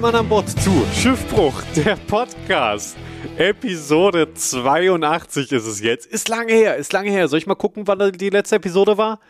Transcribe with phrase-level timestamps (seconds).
[0.00, 2.96] Mann an Bord zu Schiffbruch, der Podcast.
[3.36, 6.06] Episode 82 ist es jetzt.
[6.06, 7.28] Ist lange her, ist lange her.
[7.28, 9.20] Soll ich mal gucken, wann die letzte Episode war?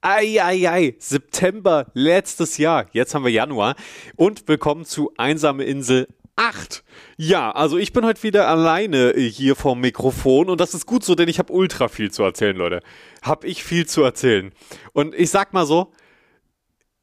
[0.00, 2.86] Eieiei, September letztes Jahr.
[2.92, 3.74] Jetzt haben wir Januar.
[4.14, 6.06] Und willkommen zu Einsame Insel
[6.36, 6.84] 8.
[7.16, 11.16] Ja, also ich bin heute wieder alleine hier vorm Mikrofon und das ist gut so,
[11.16, 12.80] denn ich habe ultra viel zu erzählen, Leute.
[13.22, 14.52] Hab ich viel zu erzählen.
[14.92, 15.90] Und ich sag mal so,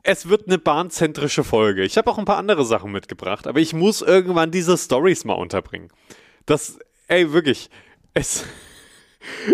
[0.03, 1.83] es wird eine bahnzentrische Folge.
[1.83, 5.33] Ich habe auch ein paar andere Sachen mitgebracht, aber ich muss irgendwann diese Stories mal
[5.33, 5.89] unterbringen.
[6.45, 7.69] Das, ey, wirklich,
[8.13, 8.45] es.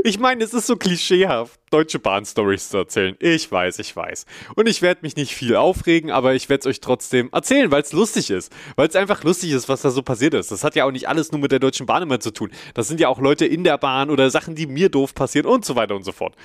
[0.04, 3.16] Ich meine, es ist so klischeehaft, deutsche Bahn-Stories zu erzählen.
[3.20, 4.26] Ich weiß, ich weiß.
[4.56, 7.82] Und ich werde mich nicht viel aufregen, aber ich werde es euch trotzdem erzählen, weil
[7.82, 8.52] es lustig ist.
[8.76, 10.52] Weil es einfach lustig ist, was da so passiert ist.
[10.52, 12.52] Das hat ja auch nicht alles nur mit der Deutschen Bahn immer zu tun.
[12.74, 15.66] Das sind ja auch Leute in der Bahn oder Sachen, die mir doof passieren und
[15.66, 16.36] so weiter und so fort.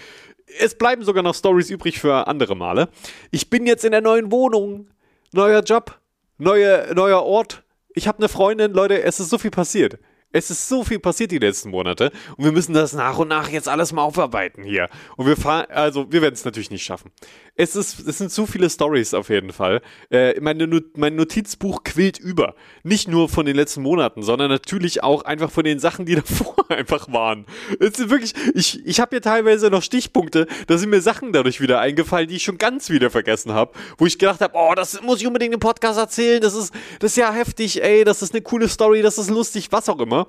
[0.58, 2.88] Es bleiben sogar noch Stories übrig für andere Male.
[3.30, 4.88] Ich bin jetzt in der neuen Wohnung.
[5.32, 5.98] Neuer Job.
[6.38, 7.62] Neue, neuer Ort.
[7.94, 9.98] Ich habe eine Freundin, Leute, es ist so viel passiert.
[10.32, 13.48] Es ist so viel passiert die letzten Monate und wir müssen das nach und nach
[13.48, 14.88] jetzt alles mal aufarbeiten hier.
[15.16, 17.10] Und wir fahren, also wir werden es natürlich nicht schaffen.
[17.56, 19.82] Es, ist, es sind zu viele Stories auf jeden Fall.
[20.08, 22.54] Äh, meine, mein Notizbuch quillt über.
[22.84, 26.54] Nicht nur von den letzten Monaten, sondern natürlich auch einfach von den Sachen, die davor
[26.70, 27.44] einfach waren.
[27.80, 31.60] Es ist wirklich, ich, ich habe hier teilweise noch Stichpunkte, da sind mir Sachen dadurch
[31.60, 35.02] wieder eingefallen, die ich schon ganz wieder vergessen habe, wo ich gedacht habe, oh, das
[35.02, 38.32] muss ich unbedingt im Podcast erzählen, das ist, das ist ja heftig, ey, das ist
[38.32, 40.19] eine coole Story, das ist lustig, was auch immer.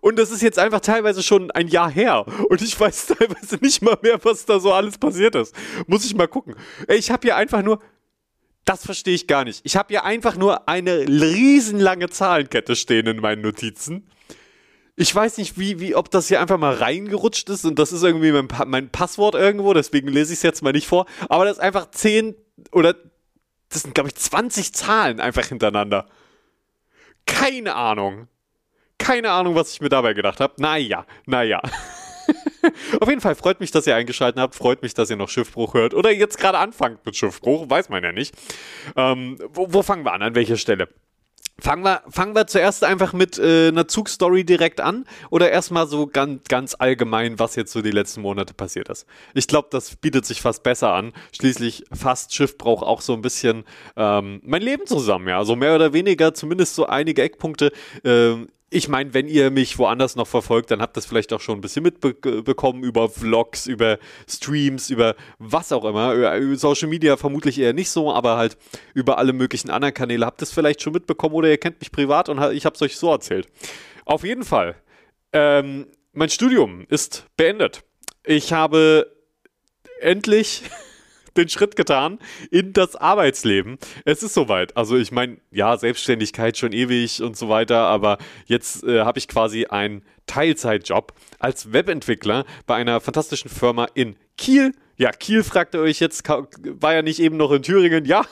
[0.00, 2.26] Und das ist jetzt einfach teilweise schon ein Jahr her.
[2.48, 5.54] Und ich weiß teilweise nicht mal mehr, was da so alles passiert ist.
[5.86, 6.54] Muss ich mal gucken.
[6.86, 7.80] Ey, ich habe hier einfach nur.
[8.64, 9.60] Das verstehe ich gar nicht.
[9.62, 14.08] Ich habe hier einfach nur eine riesenlange Zahlenkette stehen in meinen Notizen.
[14.96, 18.02] Ich weiß nicht, wie, wie, ob das hier einfach mal reingerutscht ist und das ist
[18.02, 21.06] irgendwie mein, mein Passwort irgendwo, deswegen lese ich es jetzt mal nicht vor.
[21.28, 22.34] Aber das ist einfach 10
[22.72, 22.94] oder
[23.68, 26.08] das sind, glaube ich, 20 Zahlen einfach hintereinander.
[27.26, 28.28] Keine Ahnung.
[28.98, 30.54] Keine Ahnung, was ich mir dabei gedacht habe.
[30.58, 31.60] Naja, naja.
[33.00, 34.54] Auf jeden Fall freut mich, dass ihr eingeschaltet habt.
[34.54, 35.94] Freut mich, dass ihr noch Schiffbruch hört.
[35.94, 37.70] Oder jetzt gerade anfangt mit Schiffbruch.
[37.70, 38.34] Weiß man ja nicht.
[38.96, 40.22] Ähm, wo, wo fangen wir an?
[40.22, 40.88] An welcher Stelle?
[41.58, 46.06] Fangen wir, fangen wir zuerst einfach mit äh, einer Zugstory direkt an oder erstmal so
[46.06, 49.06] ganz, ganz allgemein, was jetzt so die letzten Monate passiert ist.
[49.32, 51.14] Ich glaube, das bietet sich fast besser an.
[51.32, 53.64] Schließlich fasst Schiffbruch auch so ein bisschen
[53.96, 55.42] ähm, mein Leben zusammen, ja.
[55.44, 57.72] So mehr oder weniger, zumindest so einige Eckpunkte.
[58.04, 58.34] Äh,
[58.76, 61.58] ich meine, wenn ihr mich woanders noch verfolgt, dann habt ihr das vielleicht auch schon
[61.58, 63.98] ein bisschen mitbekommen über Vlogs, über
[64.28, 66.12] Streams, über was auch immer.
[66.12, 68.58] Über Social Media vermutlich eher nicht so, aber halt
[68.92, 71.90] über alle möglichen anderen Kanäle habt ihr es vielleicht schon mitbekommen oder ihr kennt mich
[71.90, 73.48] privat und ich habe es euch so erzählt.
[74.04, 74.76] Auf jeden Fall,
[75.32, 77.82] ähm, mein Studium ist beendet.
[78.24, 79.10] Ich habe
[80.00, 80.64] endlich
[81.36, 82.18] den Schritt getan
[82.50, 83.78] in das Arbeitsleben.
[84.04, 84.76] Es ist soweit.
[84.76, 89.28] Also ich meine, ja, Selbstständigkeit schon ewig und so weiter, aber jetzt äh, habe ich
[89.28, 94.72] quasi einen Teilzeitjob als Webentwickler bei einer fantastischen Firma in Kiel.
[94.96, 98.04] Ja, Kiel fragt ihr euch jetzt, war ja nicht eben noch in Thüringen?
[98.04, 98.24] Ja.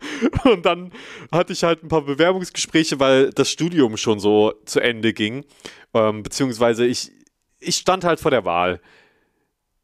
[0.44, 0.92] Und dann
[1.32, 5.44] hatte ich halt ein paar Bewerbungsgespräche, weil das Studium schon so zu Ende ging.
[5.94, 7.10] Ähm, beziehungsweise ich,
[7.60, 8.80] ich stand halt vor der Wahl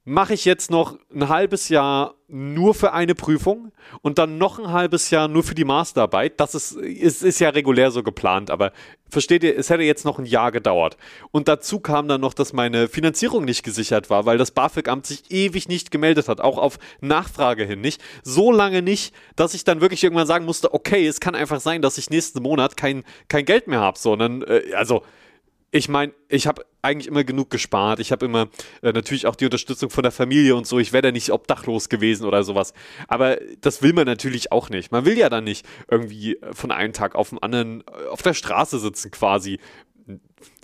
[0.04, 3.72] mache ich jetzt noch ein halbes Jahr nur für eine Prüfung
[4.02, 6.40] und dann noch ein halbes Jahr nur für die Masterarbeit.
[6.40, 8.72] Das ist, ist, ist ja regulär so geplant, aber
[9.08, 10.98] versteht ihr, es hätte jetzt noch ein Jahr gedauert.
[11.30, 15.30] Und dazu kam dann noch, dass meine Finanzierung nicht gesichert war, weil das BAföG-Amt sich
[15.30, 18.02] ewig nicht gemeldet hat, auch auf Nachfrage hin nicht.
[18.22, 21.80] So lange nicht, dass ich dann wirklich irgendwann sagen musste, okay, es kann einfach sein,
[21.80, 25.02] dass ich nächsten Monat kein, kein Geld mehr habe, sondern, äh, also,
[25.74, 27.98] ich meine, ich habe eigentlich immer genug gespart.
[27.98, 28.48] Ich habe immer
[28.80, 30.78] äh, natürlich auch die Unterstützung von der Familie und so.
[30.78, 32.74] Ich wäre da nicht obdachlos gewesen oder sowas.
[33.08, 34.92] Aber das will man natürlich auch nicht.
[34.92, 38.34] Man will ja dann nicht irgendwie von einem Tag auf den anderen äh, auf der
[38.34, 39.58] Straße sitzen quasi.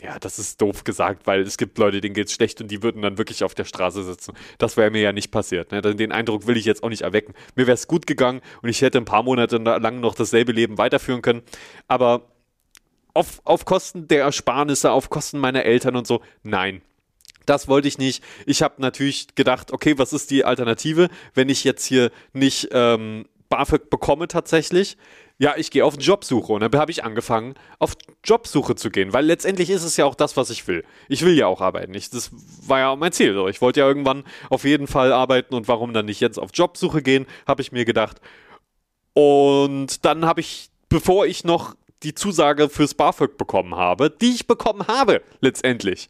[0.00, 3.02] Ja, das ist doof gesagt, weil es gibt Leute, denen geht's schlecht und die würden
[3.02, 4.34] dann wirklich auf der Straße sitzen.
[4.58, 5.72] Das wäre mir ja nicht passiert.
[5.72, 5.82] Ne?
[5.82, 7.34] Den Eindruck will ich jetzt auch nicht erwecken.
[7.56, 10.78] Mir wäre es gut gegangen und ich hätte ein paar Monate lang noch dasselbe Leben
[10.78, 11.42] weiterführen können.
[11.88, 12.30] Aber
[13.14, 16.20] auf, auf Kosten der Ersparnisse, auf Kosten meiner Eltern und so.
[16.42, 16.82] Nein.
[17.46, 18.22] Das wollte ich nicht.
[18.46, 23.26] Ich habe natürlich gedacht, okay, was ist die Alternative, wenn ich jetzt hier nicht ähm,
[23.48, 24.96] BAföG bekomme tatsächlich?
[25.38, 29.24] Ja, ich gehe auf Jobsuche und dann habe ich angefangen, auf Jobsuche zu gehen, weil
[29.24, 30.84] letztendlich ist es ja auch das, was ich will.
[31.08, 31.94] Ich will ja auch arbeiten.
[31.94, 32.30] Ich, das
[32.66, 33.34] war ja auch mein Ziel.
[33.48, 37.00] Ich wollte ja irgendwann auf jeden Fall arbeiten und warum dann nicht jetzt auf Jobsuche
[37.02, 38.20] gehen, habe ich mir gedacht.
[39.14, 44.47] Und dann habe ich, bevor ich noch die Zusage fürs BAföG bekommen habe, die ich
[44.47, 46.08] bekommen habe, letztendlich.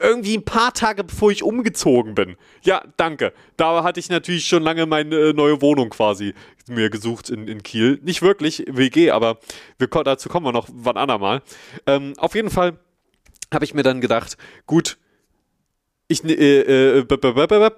[0.00, 2.36] irgendwie ein paar Tage bevor ich umgezogen bin.
[2.62, 3.32] Ja, danke.
[3.56, 6.32] Da hatte ich natürlich schon lange meine äh, neue Wohnung quasi
[6.68, 7.98] mir gesucht in, in Kiel.
[8.02, 9.38] Nicht wirklich WG, aber
[9.78, 11.42] wir, dazu kommen wir noch wann andermal.
[11.86, 12.78] Ähm, auf jeden Fall
[13.52, 14.96] habe ich mir dann gedacht, gut,
[16.10, 17.04] ich, äh, äh,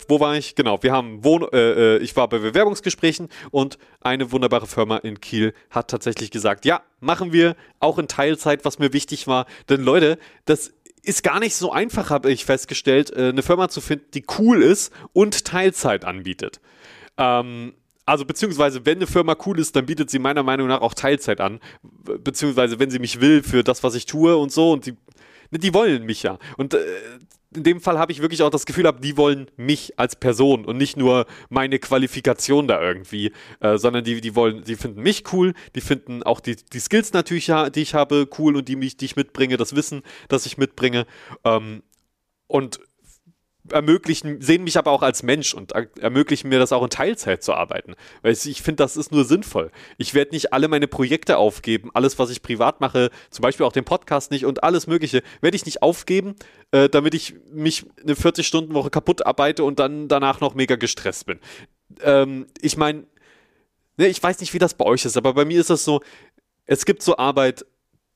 [0.09, 0.55] wo war ich?
[0.55, 5.21] Genau, wir haben Wohn äh, äh, ich war bei Bewerbungsgesprächen und eine wunderbare Firma in
[5.21, 9.47] Kiel hat tatsächlich gesagt, ja, machen wir auch in Teilzeit, was mir wichtig war.
[9.69, 13.83] Denn Leute, das ist gar nicht so einfach, habe ich festgestellt, äh, eine Firma zu
[13.83, 16.61] finden, die cool ist und Teilzeit anbietet.
[17.19, 17.75] Ähm,
[18.07, 21.41] also beziehungsweise, wenn eine Firma cool ist, dann bietet sie meiner Meinung nach auch Teilzeit
[21.41, 21.61] an.
[21.83, 24.97] Beziehungsweise, wenn sie mich will für das, was ich tue und so und die
[25.59, 26.39] die wollen mich ja.
[26.57, 26.79] Und äh,
[27.55, 30.65] in dem Fall habe ich wirklich auch das Gefühl gehabt, die wollen mich als Person
[30.65, 35.25] und nicht nur meine Qualifikation da irgendwie, äh, sondern die, die wollen, die finden mich
[35.33, 38.97] cool, die finden auch die, die Skills natürlich, die ich habe, cool und die mich,
[38.97, 41.07] die ich mitbringe, das Wissen, das ich mitbringe.
[41.45, 41.83] Ähm,
[42.47, 42.81] und
[43.71, 47.55] ermöglichen, sehen mich aber auch als Mensch und ermöglichen mir das auch in Teilzeit zu
[47.55, 47.95] arbeiten.
[48.23, 49.71] Weil ich finde, das ist nur sinnvoll.
[49.99, 53.73] Ich werde nicht alle meine Projekte aufgeben, alles, was ich privat mache, zum Beispiel auch
[53.73, 56.35] den Podcast nicht und alles Mögliche, werde ich nicht aufgeben,
[56.73, 61.39] äh, damit ich mich eine 40-Stunden-Woche kaputt arbeite und dann danach noch mega gestresst bin.
[62.03, 63.07] Ähm, ich meine,
[63.97, 66.01] ne, ich weiß nicht, wie das bei euch ist, aber bei mir ist das so,
[66.67, 67.65] es gibt so Arbeit,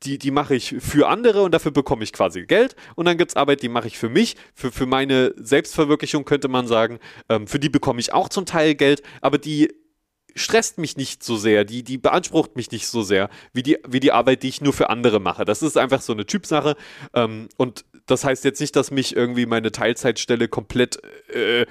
[0.06, 2.76] die, die mache ich für andere und dafür bekomme ich quasi Geld.
[2.94, 6.48] Und dann gibt es Arbeit, die mache ich für mich, für, für meine Selbstverwirklichung könnte
[6.48, 6.98] man sagen.
[7.28, 9.72] Ähm, für die bekomme ich auch zum Teil Geld, aber die
[10.36, 14.00] stresst mich nicht so sehr, die, die beansprucht mich nicht so sehr, wie die, wie
[14.00, 15.44] die Arbeit, die ich nur für andere mache.
[15.44, 16.76] Das ist einfach so eine Typsache.
[17.14, 21.66] Ähm, und das heißt jetzt nicht, dass mich irgendwie meine Teilzeitstelle komplett äh,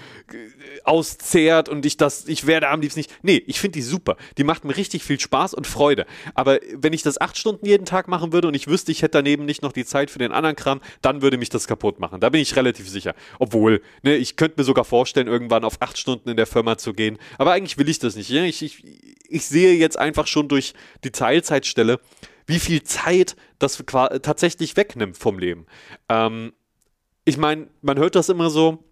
[0.83, 3.11] auszehrt und ich das, ich werde am liebsten nicht.
[3.21, 4.17] Nee, ich finde die super.
[4.37, 6.05] Die macht mir richtig viel Spaß und Freude.
[6.33, 9.17] Aber wenn ich das acht Stunden jeden Tag machen würde und ich wüsste, ich hätte
[9.17, 12.19] daneben nicht noch die Zeit für den anderen Kram, dann würde mich das kaputt machen.
[12.19, 13.15] Da bin ich relativ sicher.
[13.39, 16.93] Obwohl, ne, ich könnte mir sogar vorstellen, irgendwann auf acht Stunden in der Firma zu
[16.93, 17.17] gehen.
[17.37, 18.29] Aber eigentlich will ich das nicht.
[18.29, 18.83] Ich, ich,
[19.27, 20.73] ich sehe jetzt einfach schon durch
[21.03, 21.99] die Teilzeitstelle,
[22.47, 23.83] wie viel Zeit das
[24.21, 25.65] tatsächlich wegnimmt vom Leben.
[26.09, 26.53] Ähm,
[27.25, 28.83] ich meine, man hört das immer so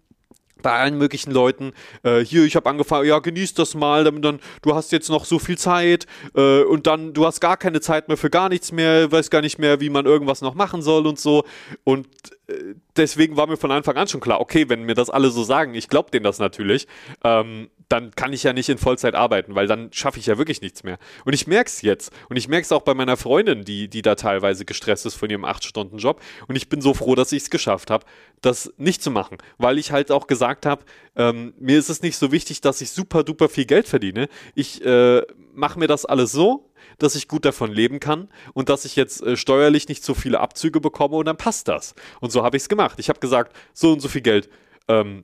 [0.64, 1.72] bei allen möglichen Leuten.
[2.02, 5.24] Äh, hier, ich habe angefangen, ja, genieß das mal, dann, dann, du hast jetzt noch
[5.24, 8.72] so viel Zeit äh, und dann, du hast gar keine Zeit mehr für gar nichts
[8.72, 11.44] mehr, weißt gar nicht mehr, wie man irgendwas noch machen soll und so.
[11.84, 12.08] Und
[12.48, 15.44] äh, deswegen war mir von Anfang an schon klar, okay, wenn mir das alle so
[15.44, 16.88] sagen, ich glaube denen das natürlich,
[17.22, 20.60] ähm, dann kann ich ja nicht in Vollzeit arbeiten, weil dann schaffe ich ja wirklich
[20.60, 20.98] nichts mehr.
[21.24, 22.12] Und ich merke es jetzt.
[22.28, 25.30] Und ich merke es auch bei meiner Freundin, die, die da teilweise gestresst ist von
[25.30, 26.20] ihrem 8-Stunden-Job.
[26.48, 28.06] Und ich bin so froh, dass ich es geschafft habe,
[28.40, 30.84] das nicht zu machen, weil ich halt auch gesagt habe,
[31.16, 34.28] ähm, mir ist es nicht so wichtig, dass ich super duper viel Geld verdiene.
[34.54, 35.22] Ich äh,
[35.52, 39.22] mache mir das alles so, dass ich gut davon leben kann und dass ich jetzt
[39.22, 41.94] äh, steuerlich nicht so viele Abzüge bekomme und dann passt das.
[42.20, 42.98] Und so habe ich es gemacht.
[42.98, 44.48] Ich habe gesagt, so und so viel Geld
[44.88, 45.22] ähm,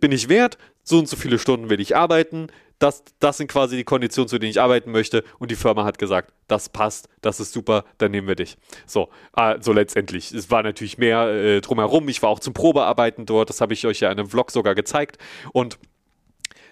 [0.00, 2.48] bin ich wert, so und so viele Stunden will ich arbeiten,
[2.80, 5.22] das, das sind quasi die Konditionen, zu denen ich arbeiten möchte.
[5.38, 8.56] Und die Firma hat gesagt, das passt, das ist super, dann nehmen wir dich.
[8.86, 10.32] So, also letztendlich.
[10.32, 12.08] Es war natürlich mehr äh, drumherum.
[12.08, 13.50] Ich war auch zum Probearbeiten dort.
[13.50, 15.18] Das habe ich euch ja in einem Vlog sogar gezeigt.
[15.52, 15.78] Und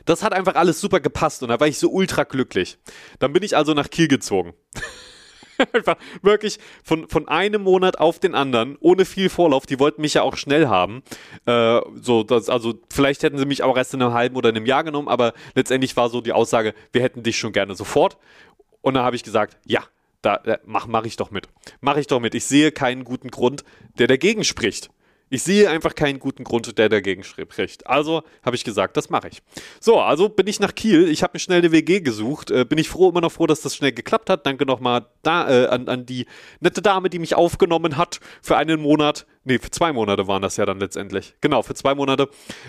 [0.07, 1.43] das hat einfach alles super gepasst.
[1.43, 2.79] Und da war ich so ultra glücklich.
[3.19, 4.55] Dann bin ich also nach Kiel gezogen.
[5.73, 9.67] Einfach wirklich von, von einem Monat auf den anderen, ohne viel Vorlauf.
[9.67, 11.03] Die wollten mich ja auch schnell haben.
[11.47, 14.67] Äh, so, das, also vielleicht hätten sie mich auch erst in einem halben oder einem
[14.67, 18.19] Jahr genommen, aber letztendlich war so die Aussage, wir hätten dich schon gerne sofort.
[18.81, 19.83] Und dann habe ich gesagt, ja,
[20.23, 21.49] da, da mach, mach ich doch mit.
[21.81, 22.35] Mach ich doch mit.
[22.35, 23.65] Ich sehe keinen guten Grund,
[23.99, 24.91] der dagegen spricht.
[25.31, 27.87] Ich sehe einfach keinen guten Grund, der dagegen spricht.
[27.87, 29.43] Also habe ich gesagt, das mache ich.
[29.81, 31.09] So, also bin ich nach Kiel.
[31.09, 32.51] Ich habe mir schnell eine WG gesucht.
[32.51, 34.47] Äh, bin ich froh, immer noch froh, dass das schnell geklappt hat.
[34.47, 36.27] Danke nochmal da, äh, an, an die
[36.61, 39.27] nette Dame, die mich aufgenommen hat für einen Monat.
[39.45, 41.35] Nee, für zwei Monate waren das ja dann letztendlich.
[41.41, 42.29] Genau, für zwei Monate,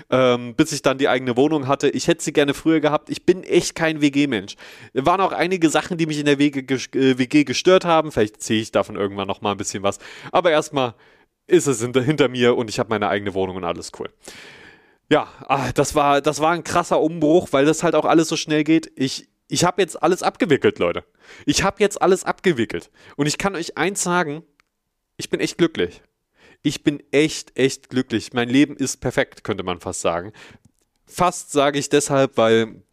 [0.10, 1.90] ähm, bis ich dann die eigene Wohnung hatte.
[1.90, 3.10] Ich hätte sie gerne früher gehabt.
[3.10, 4.56] Ich bin echt kein WG-Mensch.
[4.94, 8.12] Waren auch einige Sachen, die mich in der WG, äh, WG gestört haben.
[8.12, 10.00] Vielleicht ziehe ich davon irgendwann nochmal ein bisschen was.
[10.32, 10.94] Aber erstmal
[11.50, 14.10] ist es hinter, hinter mir und ich habe meine eigene Wohnung und alles cool.
[15.10, 18.36] Ja, ah, das war, das war ein krasser Umbruch, weil das halt auch alles so
[18.36, 18.92] schnell geht.
[18.96, 21.04] Ich, ich habe jetzt alles abgewickelt, Leute.
[21.46, 22.92] Ich habe jetzt alles abgewickelt.
[23.16, 24.44] Und ich kann euch eins sagen,
[25.18, 26.04] ich bin echt glücklich.
[26.62, 28.34] Ich bin echt, echt glücklich.
[28.34, 30.32] Mein Leben ist perfekt, könnte man fast sagen.
[31.06, 32.84] Fast sage ich deshalb, weil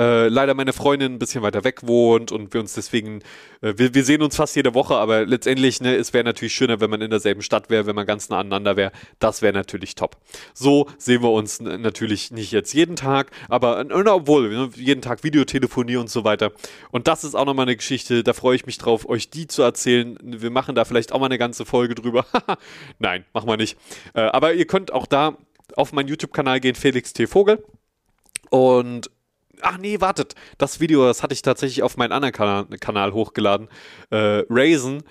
[0.00, 3.20] äh, leider meine Freundin ein bisschen weiter weg wohnt und wir uns deswegen,
[3.60, 6.80] äh, wir, wir sehen uns fast jede Woche, aber letztendlich, ne, es wäre natürlich schöner,
[6.80, 8.92] wenn man in derselben Stadt wäre, wenn man ganz nah aneinander wäre.
[9.18, 10.16] Das wäre natürlich top.
[10.54, 15.96] So sehen wir uns natürlich nicht jetzt jeden Tag, aber obwohl, ne, jeden Tag Videotelefonie
[15.96, 16.52] und so weiter.
[16.90, 19.60] Und das ist auch nochmal eine Geschichte, da freue ich mich drauf, euch die zu
[19.62, 20.16] erzählen.
[20.22, 22.24] Wir machen da vielleicht auch mal eine ganze Folge drüber.
[22.98, 23.76] Nein, machen wir nicht.
[24.14, 25.36] Äh, aber ihr könnt auch da
[25.76, 27.26] auf meinen YouTube-Kanal gehen, Felix T.
[27.26, 27.62] Vogel.
[28.48, 29.10] Und
[29.62, 30.34] ach nee, wartet.
[30.58, 33.68] Das Video, das hatte ich tatsächlich auf meinen anderen Kanal, Kanal hochgeladen.
[34.10, 35.02] Äh, Raisin,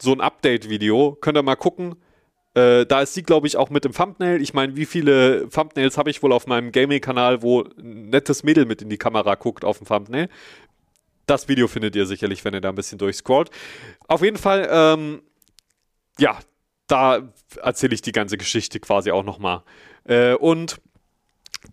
[0.00, 1.16] so ein Update-Video.
[1.20, 1.96] Könnt ihr mal gucken.
[2.54, 4.42] Äh, da ist sie, glaube ich, auch mit im Thumbnail.
[4.42, 8.66] Ich meine, wie viele Thumbnails habe ich wohl auf meinem Gaming-Kanal, wo ein nettes Mädel
[8.66, 10.28] mit in die Kamera guckt auf dem Thumbnail?
[11.26, 13.50] Das Video findet ihr sicherlich, wenn ihr da ein bisschen durchscrollt.
[14.08, 15.22] Auf jeden Fall, ähm,
[16.18, 16.38] ja,
[16.88, 19.62] da erzähle ich die ganze Geschichte quasi auch nochmal.
[20.04, 20.80] Äh, und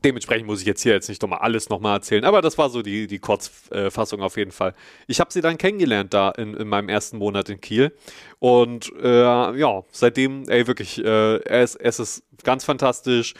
[0.04, 2.82] dementsprechend muss ich jetzt hier jetzt nicht nochmal alles nochmal erzählen, aber das war so
[2.82, 4.74] die, die Kurzfassung auf jeden Fall.
[5.08, 7.94] Ich habe sie dann kennengelernt da in, in, meinem ersten Monat in Kiel
[8.40, 13.34] und äh, ja, seitdem, ey, wirklich, äh, es, es ist ganz fantastisch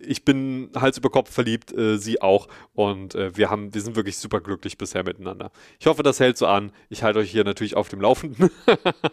[0.00, 2.48] ich bin Hals über Kopf verliebt, äh, sie auch.
[2.74, 5.50] Und äh, wir haben, wir sind wirklich super glücklich bisher miteinander.
[5.78, 6.72] Ich hoffe, das hält so an.
[6.88, 8.50] Ich halte euch hier natürlich auf dem Laufenden.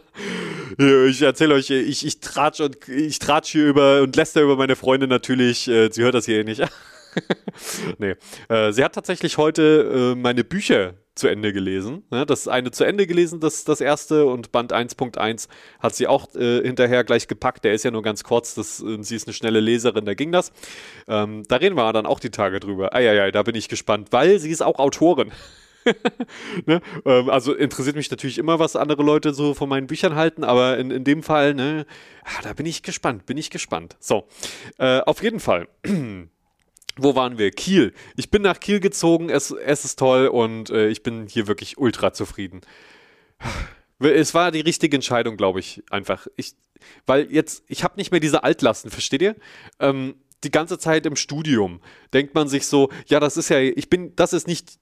[0.78, 4.76] ich erzähle euch, ich, ich tratsch und ich tratsch hier über und lässt über meine
[4.76, 5.68] Freunde natürlich.
[5.68, 6.62] Äh, sie hört das hier eh nicht.
[7.98, 8.16] nee.
[8.50, 12.04] Äh, sie hat tatsächlich heute äh, meine Bücher zu Ende gelesen.
[12.12, 12.26] Ne?
[12.26, 15.48] Das eine zu Ende gelesen, das, das erste, und Band 1.1
[15.80, 17.66] hat sie auch äh, hinterher gleich gepackt.
[17.66, 20.32] Der ist ja nur ganz kurz, das, äh, sie ist eine schnelle Leserin, da ging
[20.32, 20.52] das.
[21.08, 22.94] Ähm, da reden wir dann auch die Tage drüber.
[22.94, 25.32] Eieiei, da bin ich gespannt, weil sie ist auch Autorin.
[26.66, 26.82] ne?
[27.06, 30.78] ähm, also interessiert mich natürlich immer, was andere Leute so von meinen Büchern halten, aber
[30.78, 31.86] in, in dem Fall, ne,
[32.24, 33.96] ah, da bin ich gespannt, bin ich gespannt.
[34.00, 34.28] So,
[34.78, 35.68] äh, auf jeden Fall.
[36.98, 37.52] wo waren wir?
[37.52, 37.94] Kiel.
[38.16, 41.78] Ich bin nach Kiel gezogen, es, es ist toll und äh, ich bin hier wirklich
[41.78, 42.62] ultra zufrieden.
[44.00, 46.28] Es war die richtige Entscheidung, glaube ich, einfach.
[46.36, 46.54] Ich,
[47.06, 49.36] weil jetzt, ich habe nicht mehr diese Altlasten, versteht ihr?
[49.80, 51.82] Ähm, die ganze Zeit im Studium
[52.14, 54.78] denkt man sich so, ja, das ist ja, ich bin, das ist nicht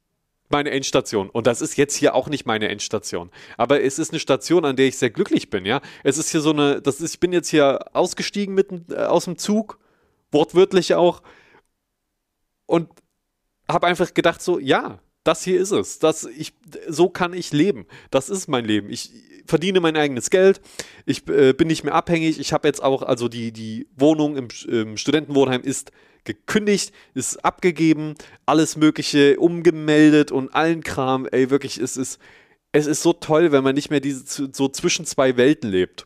[0.50, 1.30] meine Endstation.
[1.30, 3.32] Und das ist jetzt hier auch nicht meine Endstation.
[3.58, 5.82] Aber es ist eine Station, an der ich sehr glücklich bin, ja.
[6.04, 9.26] Es ist hier so eine, das ist, ich bin jetzt hier ausgestiegen mitten äh, aus
[9.26, 9.80] dem Zug,
[10.32, 11.22] wortwörtlich auch
[12.66, 12.90] und
[13.68, 16.00] habe einfach gedacht so, ja, das hier ist es.
[16.00, 16.54] Das, ich,
[16.88, 17.88] so kann ich leben.
[18.12, 18.90] Das ist mein Leben.
[18.92, 19.12] Ich
[19.48, 20.62] verdiene mein eigenes Geld.
[21.06, 22.40] Ich äh, bin nicht mehr abhängig.
[22.40, 25.92] Ich habe jetzt auch, also die, die Wohnung im, im Studentenwohnheim ist
[26.26, 31.28] gekündigt, ist abgegeben, alles Mögliche umgemeldet und allen Kram.
[31.32, 32.20] Ey, wirklich, es ist,
[32.72, 36.06] es ist so toll, wenn man nicht mehr diese, so zwischen zwei Welten lebt.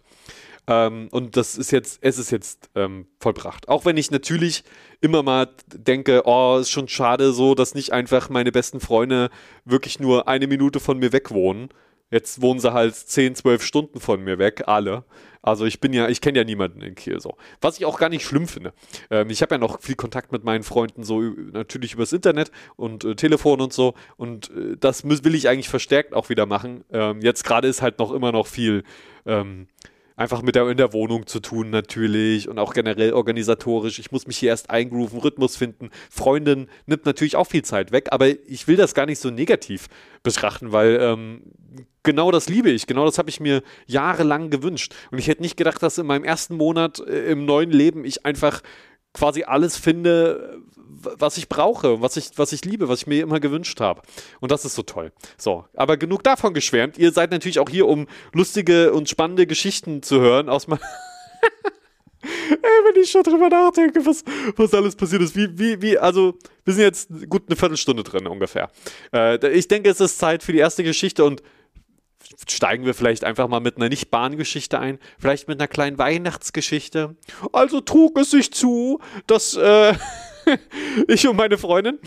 [0.70, 3.68] Ähm, und das ist jetzt, es ist jetzt ähm, vollbracht.
[3.68, 4.64] Auch wenn ich natürlich
[5.02, 9.32] immer mal denke, oh, ist schon schade so, dass nicht einfach meine besten Freunde
[9.66, 11.70] wirklich nur eine Minute von mir weg wohnen.
[12.12, 15.06] Jetzt wohnen sie halt 10, 12 Stunden von mir weg, alle.
[15.42, 17.38] Also ich bin ja, ich kenne ja niemanden in Kiel so.
[17.62, 18.74] Was ich auch gar nicht schlimm finde.
[19.10, 23.06] Ähm, ich habe ja noch viel Kontakt mit meinen Freunden, so natürlich übers Internet und
[23.06, 23.94] äh, Telefon und so.
[24.18, 26.84] Und äh, das will ich eigentlich verstärkt auch wieder machen.
[26.92, 28.84] Ähm, jetzt gerade ist halt noch immer noch viel
[29.26, 29.68] ähm,
[30.20, 34.00] einfach mit der, in der Wohnung zu tun natürlich und auch generell organisatorisch.
[34.00, 35.90] Ich muss mich hier erst eingrooven, Rhythmus finden.
[36.10, 39.88] Freundin nimmt natürlich auch viel Zeit weg, aber ich will das gar nicht so negativ
[40.22, 41.44] betrachten, weil ähm,
[42.04, 44.94] genau das liebe ich, genau das habe ich mir jahrelang gewünscht.
[45.10, 48.26] Und ich hätte nicht gedacht, dass in meinem ersten Monat äh, im neuen Leben ich
[48.26, 48.62] einfach
[49.14, 50.62] quasi alles finde,
[51.02, 54.02] was ich brauche, was ich, was ich liebe, was ich mir immer gewünscht habe.
[54.40, 55.12] Und das ist so toll.
[55.38, 56.98] So, aber genug davon geschwärmt.
[56.98, 60.82] Ihr seid natürlich auch hier, um lustige und spannende Geschichten zu hören aus meinem.
[62.22, 64.24] Ey, wenn ich schon drüber nachdenke, was,
[64.58, 65.36] was alles passiert ist.
[65.36, 68.70] Wie, wie, wie, also, wir sind jetzt gut eine Viertelstunde drin ungefähr.
[69.14, 71.42] Äh, ich denke, es ist Zeit für die erste Geschichte und
[72.48, 77.16] steigen wir vielleicht einfach mal mit einer Nicht-Bahn-Geschichte ein, vielleicht mit einer kleinen Weihnachtsgeschichte.
[77.54, 79.94] Also trug es sich zu, dass äh,
[81.08, 82.00] ich und meine Freundin,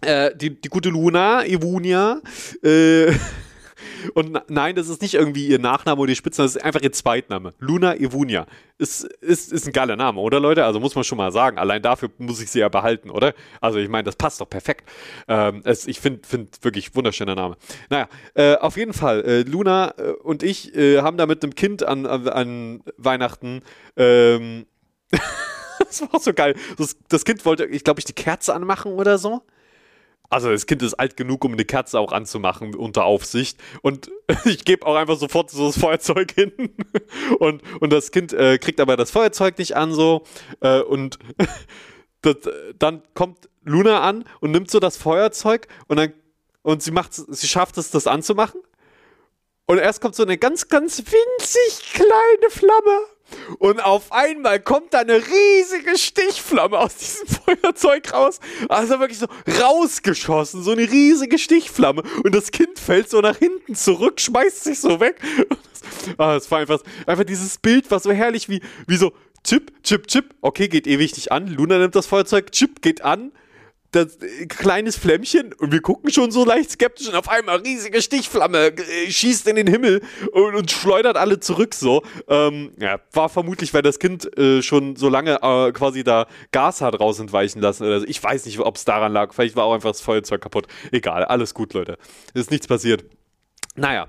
[0.00, 2.20] äh, die, die gute Luna, Ivunia,
[2.62, 3.12] äh,
[4.14, 6.92] und nein, das ist nicht irgendwie ihr Nachname oder ihr Spitzname, das ist einfach ihr
[6.92, 7.54] Zweitname.
[7.58, 8.46] Luna Ivunia.
[8.78, 10.64] Ist, ist, ist ein geiler Name, oder Leute?
[10.64, 11.58] Also muss man schon mal sagen.
[11.58, 13.34] Allein dafür muss ich sie ja behalten, oder?
[13.60, 14.88] Also ich meine, das passt doch perfekt.
[15.28, 17.56] Ähm, es, ich finde find wirklich wunderschöner Name.
[17.88, 21.54] Naja, äh, auf jeden Fall, äh, Luna äh, und ich äh, haben da mit einem
[21.54, 23.62] Kind an, an, an Weihnachten
[23.96, 24.66] ähm,
[25.78, 26.54] das war so geil.
[26.78, 29.42] Das, das Kind wollte, ich glaube, ich die Kerze anmachen oder so.
[30.28, 33.58] Also das Kind ist alt genug, um eine Kerze auch anzumachen unter Aufsicht.
[33.82, 34.10] Und
[34.44, 36.52] ich gebe auch einfach sofort so das Feuerzeug hin.
[37.38, 40.22] Und, und das Kind äh, kriegt aber das Feuerzeug nicht an so.
[40.60, 41.18] Äh, und
[42.22, 42.36] das,
[42.78, 46.12] dann kommt Luna an und nimmt so das Feuerzeug und dann
[46.62, 48.60] und sie macht sie schafft es das anzumachen
[49.66, 53.06] und erst kommt so eine ganz ganz winzig kleine Flamme
[53.58, 58.40] und auf einmal kommt da eine riesige Stichflamme aus diesem Feuerzeug raus.
[58.68, 59.26] Also wirklich so
[59.60, 62.02] rausgeschossen, so eine riesige Stichflamme.
[62.22, 65.20] Und das Kind fällt so nach hinten zurück, schmeißt sich so weg.
[66.18, 69.12] Ah, das war einfach, einfach dieses Bild war so herrlich wie, wie so
[69.44, 70.34] Chip, Chip, Chip.
[70.40, 71.46] Okay, geht ewig nicht an.
[71.46, 73.30] Luna nimmt das Feuerzeug, Chip geht an
[73.96, 78.00] das äh, kleines Flämmchen und wir gucken schon so leicht skeptisch und auf einmal riesige
[78.02, 82.02] Stichflamme äh, schießt in den Himmel und, und schleudert alle zurück so.
[82.28, 86.80] Ähm, ja, war vermutlich, weil das Kind äh, schon so lange äh, quasi da Gas
[86.80, 87.84] hat raus entweichen lassen.
[87.84, 88.06] Oder so.
[88.06, 89.32] Ich weiß nicht, ob es daran lag.
[89.32, 90.66] Vielleicht war auch einfach das Feuerzeug kaputt.
[90.92, 91.98] Egal, alles gut, Leute.
[92.34, 93.04] Ist nichts passiert.
[93.74, 94.08] Naja.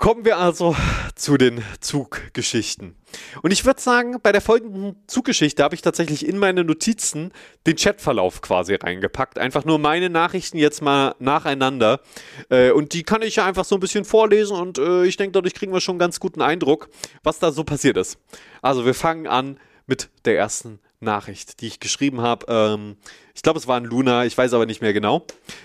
[0.00, 0.74] Kommen wir also
[1.14, 2.96] zu den Zuggeschichten.
[3.42, 7.32] Und ich würde sagen, bei der folgenden Zuggeschichte habe ich tatsächlich in meine Notizen
[7.66, 9.38] den Chatverlauf quasi reingepackt.
[9.38, 12.00] Einfach nur meine Nachrichten jetzt mal nacheinander.
[12.48, 15.32] Äh, und die kann ich ja einfach so ein bisschen vorlesen und äh, ich denke,
[15.32, 16.88] dadurch kriegen wir schon einen ganz guten Eindruck,
[17.22, 18.18] was da so passiert ist.
[18.62, 22.46] Also wir fangen an mit der ersten Nachricht, die ich geschrieben habe.
[22.48, 22.96] Ähm,
[23.40, 25.24] ich glaube, es war ein Luna, ich weiß aber nicht mehr genau.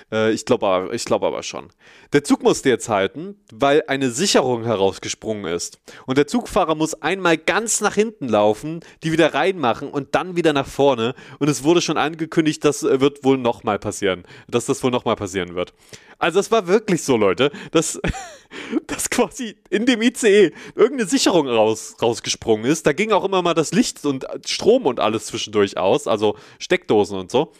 [0.10, 1.68] Äh, ich glaube ich glaub aber schon.
[2.14, 5.80] Der Zug musste jetzt halten, weil eine Sicherung herausgesprungen ist.
[6.06, 10.54] Und der Zugfahrer muss einmal ganz nach hinten laufen, die wieder reinmachen und dann wieder
[10.54, 11.16] nach vorne.
[11.40, 14.24] Und es wurde schon angekündigt, das wird wohl nochmal passieren.
[14.48, 15.74] Dass das wohl nochmal passieren wird.
[16.18, 18.00] Also es war wirklich so, Leute, dass,
[18.88, 22.88] dass quasi in dem ICE irgendeine Sicherung raus, rausgesprungen ist.
[22.88, 27.20] Da ging auch immer mal das Licht und Strom und alles zwischendurch aus, also Steckdosen
[27.20, 27.52] und so.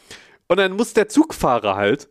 [0.48, 2.10] Und dann muss der Zugfahrer halt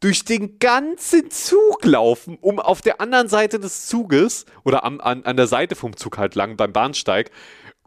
[0.00, 5.24] durch den ganzen Zug laufen, um auf der anderen Seite des Zuges oder am, an,
[5.24, 7.30] an der Seite vom Zug halt lang beim Bahnsteig,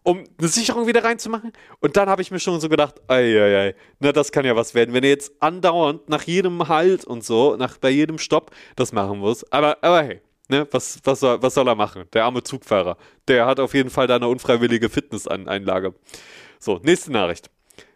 [0.04, 1.54] um eine Sicherung wieder reinzumachen.
[1.80, 4.56] Und dann habe ich mir schon so gedacht, ei, ei, ei, na, das kann ja
[4.56, 8.52] was werden, wenn er jetzt andauernd nach jedem Halt und so, nach, bei jedem Stopp
[8.76, 9.50] das machen muss.
[9.52, 12.06] Aber, aber hey, ne, was, was, soll, was soll er machen?
[12.14, 12.98] Der arme Zugfahrer.
[13.28, 15.94] Der hat auf jeden Fall da eine unfreiwillige Fitnesseinlage.
[16.60, 17.50] So, nächste Nachricht.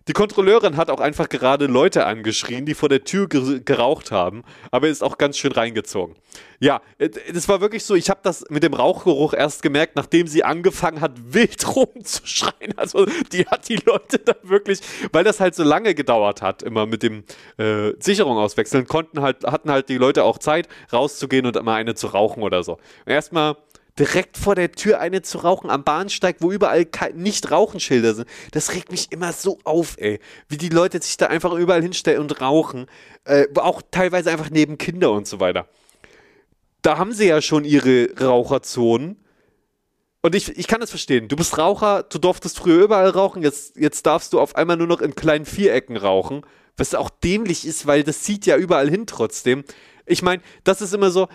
[0.07, 4.87] Die Kontrolleurin hat auch einfach gerade Leute angeschrien, die vor der Tür geraucht haben, aber
[4.87, 6.15] ist auch ganz schön reingezogen.
[6.59, 10.43] Ja, das war wirklich so, ich habe das mit dem Rauchgeruch erst gemerkt, nachdem sie
[10.43, 12.77] angefangen hat, wild rumzuschreien.
[12.77, 14.79] Also die hat die Leute da wirklich,
[15.11, 17.23] weil das halt so lange gedauert hat, immer mit dem
[17.57, 21.95] äh, Sicherung auswechseln, konnten halt, hatten halt die Leute auch Zeit, rauszugehen und mal eine
[21.95, 22.77] zu rauchen oder so.
[23.07, 23.57] Erstmal
[23.97, 28.29] direkt vor der Tür eine zu rauchen am Bahnsteig, wo überall nicht Rauchenschilder sind.
[28.51, 30.19] Das regt mich immer so auf, ey.
[30.49, 32.87] Wie die Leute sich da einfach überall hinstellen und rauchen.
[33.23, 35.67] Äh, auch teilweise einfach neben Kinder und so weiter.
[36.81, 39.17] Da haben sie ja schon ihre Raucherzonen.
[40.21, 41.27] Und ich, ich kann das verstehen.
[41.27, 44.87] Du bist Raucher, du durftest früher überall rauchen, jetzt, jetzt darfst du auf einmal nur
[44.87, 46.41] noch in kleinen Vierecken rauchen.
[46.77, 49.63] Was auch dämlich ist, weil das zieht ja überall hin trotzdem.
[50.05, 51.27] Ich meine, das ist immer so,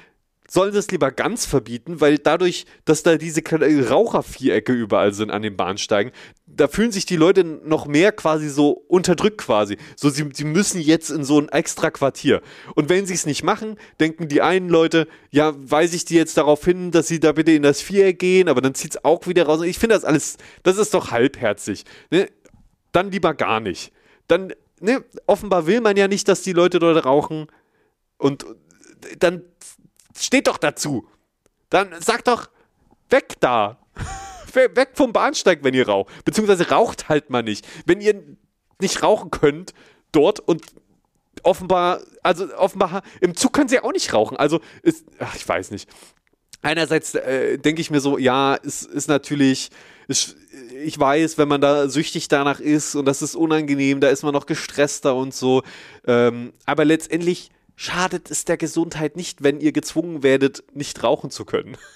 [0.50, 5.42] sollen sie es lieber ganz verbieten, weil dadurch, dass da diese Rauchervierecke überall sind an
[5.42, 6.10] den Bahnsteigen,
[6.44, 9.76] da fühlen sich die Leute noch mehr quasi so unterdrückt quasi.
[9.94, 12.42] So, sie, sie müssen jetzt in so ein extra Quartier.
[12.74, 16.36] Und wenn sie es nicht machen, denken die einen Leute, ja, weise ich die jetzt
[16.36, 19.28] darauf hin, dass sie da bitte in das Viereck gehen, aber dann zieht es auch
[19.28, 19.62] wieder raus.
[19.62, 21.84] Ich finde das alles, das ist doch halbherzig.
[22.10, 22.28] Ne?
[22.90, 23.92] Dann lieber gar nicht.
[24.26, 27.46] Dann, ne, offenbar will man ja nicht, dass die Leute dort rauchen.
[28.18, 28.44] Und
[29.20, 29.44] dann
[30.24, 31.06] steht doch dazu.
[31.68, 32.48] Dann sag doch,
[33.09, 33.78] weg da.
[34.54, 36.24] weg vom Bahnsteig, wenn ihr raucht.
[36.24, 37.66] Beziehungsweise raucht halt mal nicht.
[37.87, 38.22] Wenn ihr
[38.80, 39.74] nicht rauchen könnt
[40.12, 40.64] dort und
[41.42, 44.37] offenbar, also offenbar, im Zug können sie auch nicht rauchen.
[44.37, 45.88] Also, ist, ach, ich weiß nicht.
[46.62, 49.70] Einerseits äh, denke ich mir so, ja, es ist natürlich,
[50.09, 50.37] ist,
[50.83, 54.35] ich weiß, wenn man da süchtig danach ist und das ist unangenehm, da ist man
[54.35, 55.62] noch gestresster und so.
[56.06, 61.44] Ähm, aber letztendlich schadet es der Gesundheit nicht, wenn ihr gezwungen werdet, nicht rauchen zu
[61.46, 61.76] können.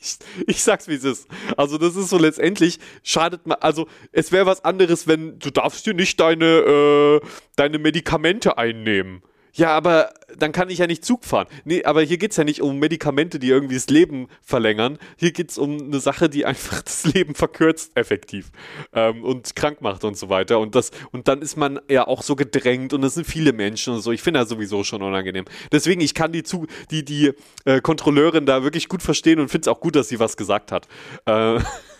[0.00, 1.26] Ich, ich sag's wie es ist.
[1.56, 3.58] Also das ist so letztendlich schadet man.
[3.60, 7.20] Also es wäre was anderes, wenn du darfst dir nicht deine äh,
[7.56, 9.22] deine Medikamente einnehmen.
[9.58, 11.48] Ja, aber dann kann ich ja nicht Zug fahren.
[11.64, 14.98] Nee, aber hier geht es ja nicht um Medikamente, die irgendwie das Leben verlängern.
[15.16, 18.52] Hier geht es um eine Sache, die einfach das Leben verkürzt, effektiv.
[18.92, 20.60] Ähm, und krank macht und so weiter.
[20.60, 23.94] Und, das, und dann ist man ja auch so gedrängt und es sind viele Menschen
[23.94, 24.12] und so.
[24.12, 25.44] Ich finde das sowieso schon unangenehm.
[25.72, 27.32] Deswegen, ich kann die, Zug, die, die
[27.64, 30.70] äh, Kontrolleurin da wirklich gut verstehen und finde es auch gut, dass sie was gesagt
[30.70, 30.86] hat.
[31.26, 31.58] Äh,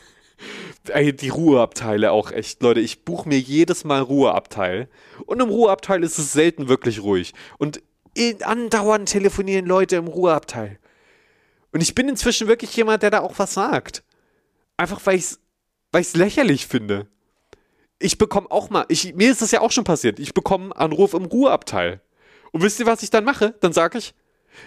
[0.90, 2.80] Ey, die Ruheabteile auch echt, Leute.
[2.80, 4.88] Ich buche mir jedes Mal Ruheabteil.
[5.26, 7.34] Und im Ruheabteil ist es selten wirklich ruhig.
[7.58, 7.82] Und
[8.42, 10.78] andauernd telefonieren Leute im Ruheabteil.
[11.72, 14.02] Und ich bin inzwischen wirklich jemand, der da auch was sagt.
[14.76, 15.40] Einfach weil ich es
[15.92, 17.08] weil lächerlich finde.
[17.98, 20.72] ich bekomme auch mal, ich, mir ist das ja auch schon passiert, ich bekomme einen
[20.72, 22.00] Anruf im Ruheabteil.
[22.52, 23.54] Und wisst ihr, was ich dann mache?
[23.60, 24.14] Dann sage ich,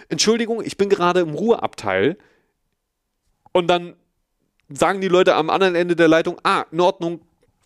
[0.08, 2.16] Entschuldigung, ich bin gerade im Ruheabteil.
[3.52, 3.96] Und dann
[4.74, 7.20] sagen die Leute am anderen Ende der Leitung, ah, in Ordnung,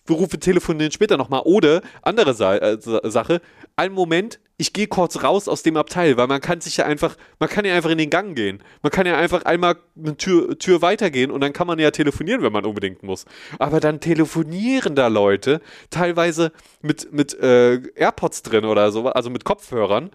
[0.06, 1.42] wir rufen telefonieren später nochmal.
[1.44, 3.40] Oder, andere Sa äh, Sache,
[3.76, 7.16] einen Moment, ich gehe kurz raus aus dem Abteil, weil man kann sich ja einfach,
[7.38, 8.62] man kann ja einfach in den Gang gehen.
[8.82, 12.42] Man kann ja einfach einmal eine Tür, Tür weitergehen und dann kann man ja telefonieren,
[12.42, 13.26] wenn man unbedingt muss.
[13.58, 19.44] Aber dann telefonieren da Leute, teilweise mit, mit äh, AirPods drin oder so, also mit
[19.44, 20.10] Kopfhörern.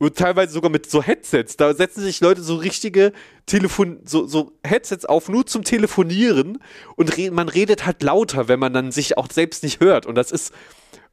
[0.00, 1.58] Und teilweise sogar mit so Headsets.
[1.58, 3.12] Da setzen sich Leute so richtige
[3.44, 6.58] Telefon, so, so Headsets auf, nur zum Telefonieren.
[6.96, 10.06] Und re man redet halt lauter, wenn man dann sich auch selbst nicht hört.
[10.06, 10.54] Und das ist,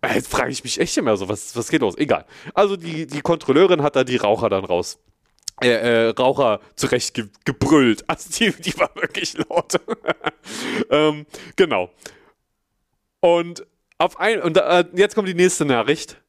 [0.01, 1.97] äh, Jetzt frage ich mich echt immer so, was, was geht los?
[1.97, 2.25] Egal.
[2.53, 4.99] Also die, die Kontrolleurin hat da die Raucher dann raus.
[5.61, 7.25] Äh, äh, Raucher zurecht ge.
[8.07, 9.73] Also die, die war wirklich laut.
[10.89, 11.25] ähm,
[11.57, 11.89] genau.
[13.19, 16.21] Und auf ein, und äh, jetzt kommt die nächste Nachricht.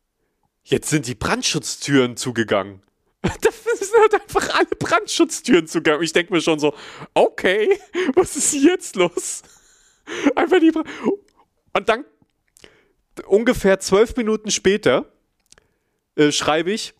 [0.68, 2.82] Jetzt sind die Brandschutztüren zugegangen.
[3.22, 6.02] Da sind halt einfach alle Brandschutztüren zugegangen.
[6.02, 6.74] Ich denke mir schon so,
[7.14, 7.78] okay,
[8.14, 9.42] was ist jetzt los?
[10.34, 10.70] Einfach die.
[10.70, 10.82] Bra
[11.74, 12.04] und dann
[13.26, 15.12] ungefähr zwölf Minuten später
[16.16, 16.94] äh, schreibe ich,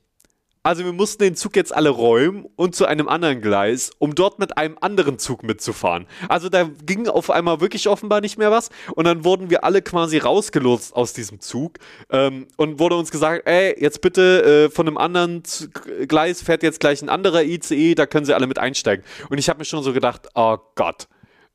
[0.69, 4.39] also wir mussten den Zug jetzt alle räumen und zu einem anderen Gleis, um dort
[4.39, 6.07] mit einem anderen Zug mitzufahren.
[6.29, 9.81] Also da ging auf einmal wirklich offenbar nicht mehr was und dann wurden wir alle
[9.81, 11.79] quasi rausgelotst aus diesem Zug
[12.11, 15.71] ähm, und wurde uns gesagt, ey, jetzt bitte äh, von einem anderen Z
[16.07, 19.07] Gleis fährt jetzt gleich ein anderer ICE, da können sie alle mit einsteigen.
[19.31, 21.09] Und ich habe mir schon so gedacht, oh Gott,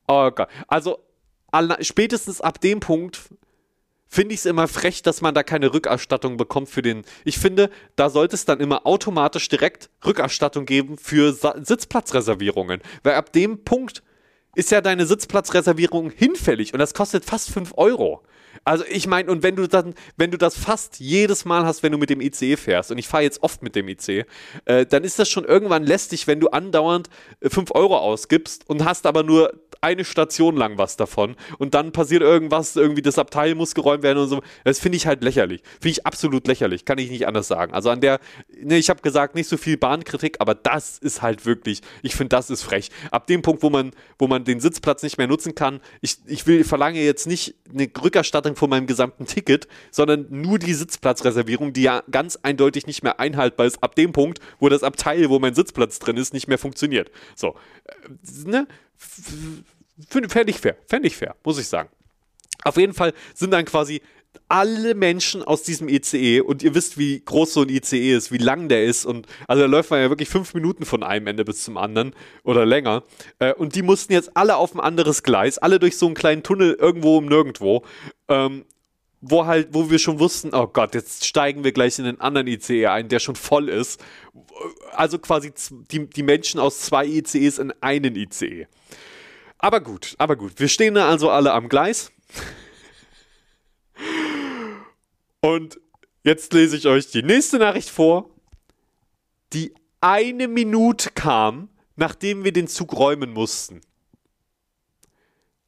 [0.08, 0.48] oh Gott.
[0.68, 0.98] Also
[1.82, 3.20] spätestens ab dem Punkt
[4.14, 7.04] finde ich es immer frech, dass man da keine Rückerstattung bekommt für den.
[7.26, 12.82] Ich finde, da sollte es dann immer automatisch direkt Rückerstattung geben für Sa Sitzplatzreservierungen.
[13.02, 14.04] Weil ab dem Punkt
[14.56, 18.22] ist ja deine Sitzplatzreservierung hinfällig und das kostet fast 5 Euro.
[18.64, 21.92] Also ich meine, und wenn du dann, wenn du das fast jedes Mal hast, wenn
[21.92, 24.26] du mit dem ICE fährst, und ich fahre jetzt oft mit dem ICE,
[24.66, 28.86] äh, dann ist das schon irgendwann lästig, wenn du andauernd äh, 5 Euro ausgibst und
[28.86, 33.54] hast aber nur eine Station lang was davon und dann passiert irgendwas, irgendwie das Abteil
[33.56, 34.42] muss geräumt werden und so.
[34.64, 35.62] Das finde ich halt lächerlich.
[35.82, 37.74] Finde ich absolut lächerlich, kann ich nicht anders sagen.
[37.74, 38.20] Also an der,
[38.62, 42.30] ne, ich habe gesagt, nicht so viel Bahnkritik, aber das ist halt wirklich, ich finde,
[42.30, 42.90] das ist frech.
[43.12, 46.48] Ab dem Punkt, wo man, wo man den Sitzplatz nicht mehr nutzen kann, ich, ich
[46.48, 51.84] will, verlange jetzt nicht eine Rückerstattung von meinem gesamten Ticket, sondern nur die Sitzplatzreservierung, die
[51.84, 55.56] ja ganz eindeutig nicht mehr einhaltbar ist, ab dem Punkt, wo das Abteil, wo mein
[55.56, 57.12] Sitzplatz drin ist, nicht mehr funktioniert.
[57.36, 58.68] So, äh, ne?
[60.10, 61.90] Fände ich fair, fände ich fair, muss ich sagen.
[62.64, 64.02] Auf jeden Fall sind dann quasi
[64.50, 68.38] alle Menschen aus diesem ICE und ihr wisst, wie groß so ein ICE ist, wie
[68.38, 71.46] lang der ist und also da läuft man ja wirklich fünf Minuten von einem Ende
[71.46, 73.04] bis zum anderen oder länger
[73.40, 76.44] äh, und die mussten jetzt alle auf ein anderes Gleis, alle durch so einen kleinen
[76.44, 77.84] Tunnel irgendwo im Nirgendwo,
[78.28, 78.66] ähm,
[79.22, 82.48] wo halt, wo wir schon wussten, oh Gott, jetzt steigen wir gleich in den anderen
[82.48, 84.04] ICE ein, der schon voll ist.
[84.92, 85.54] Also quasi
[85.92, 88.68] die, die Menschen aus zwei ICEs in einen ICE.
[89.58, 90.60] Aber gut, aber gut.
[90.60, 92.12] Wir stehen da also alle am Gleis.
[95.44, 95.78] Und
[96.24, 98.30] jetzt lese ich euch die nächste Nachricht vor,
[99.52, 103.82] die eine Minute kam, nachdem wir den Zug räumen mussten.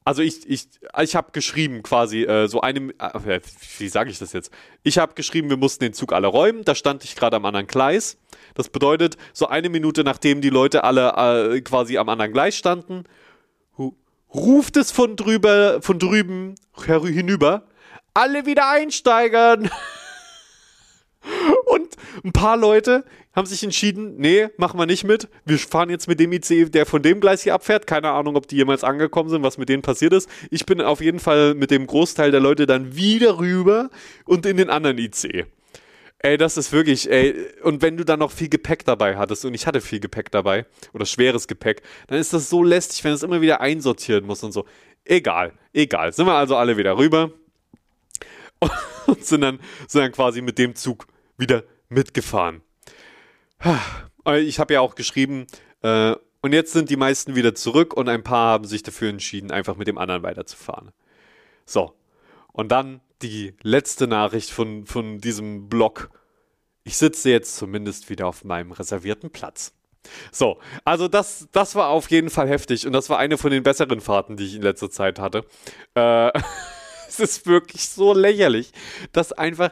[0.06, 0.70] Also ich, ich,
[1.02, 3.42] ich habe geschrieben quasi äh, so eine, äh,
[3.78, 4.50] wie sage ich das jetzt?
[4.84, 6.64] Ich habe geschrieben, wir mussten den Zug alle räumen.
[6.64, 8.18] Da stand ich gerade am anderen Gleis.
[8.54, 13.04] Das bedeutet, so eine Minute nachdem die Leute alle äh, quasi am anderen Gleis standen,
[14.34, 17.68] ruft es von drüber, von drüben hinüber,
[18.16, 19.70] alle wieder einsteigern.
[21.66, 23.04] Und ein paar Leute
[23.36, 25.28] haben sich entschieden, nee, machen wir nicht mit.
[25.44, 27.86] Wir fahren jetzt mit dem ICE, der von dem Gleis hier abfährt.
[27.86, 30.30] Keine Ahnung, ob die jemals angekommen sind, was mit denen passiert ist.
[30.50, 33.90] Ich bin auf jeden Fall mit dem Großteil der Leute dann wieder rüber
[34.26, 35.46] und in den anderen ICE.
[36.20, 39.54] Ey, das ist wirklich, ey, und wenn du dann noch viel Gepäck dabei hattest, und
[39.54, 43.16] ich hatte viel Gepäck dabei, oder schweres Gepäck, dann ist das so lästig, wenn du
[43.16, 44.66] es immer wieder einsortieren musst und so.
[45.04, 46.14] Egal, egal.
[46.14, 47.32] Sind wir also alle wieder rüber
[49.08, 52.62] und sind dann, sind dann quasi mit dem Zug wieder mitgefahren.
[54.38, 55.48] Ich habe ja auch geschrieben,
[55.82, 59.52] äh, und jetzt sind die meisten wieder zurück und ein paar haben sich dafür entschieden,
[59.52, 60.92] einfach mit dem anderen weiterzufahren.
[61.66, 61.96] So,
[62.52, 66.10] und dann die letzte Nachricht von, von diesem Blog.
[66.84, 69.74] Ich sitze jetzt zumindest wieder auf meinem reservierten Platz.
[70.32, 73.64] So, also das, das war auf jeden Fall heftig und das war eine von den
[73.64, 75.46] besseren Fahrten, die ich in letzter Zeit hatte.
[75.96, 76.32] Äh,
[77.10, 78.72] es ist wirklich so lächerlich,
[79.12, 79.72] dass einfach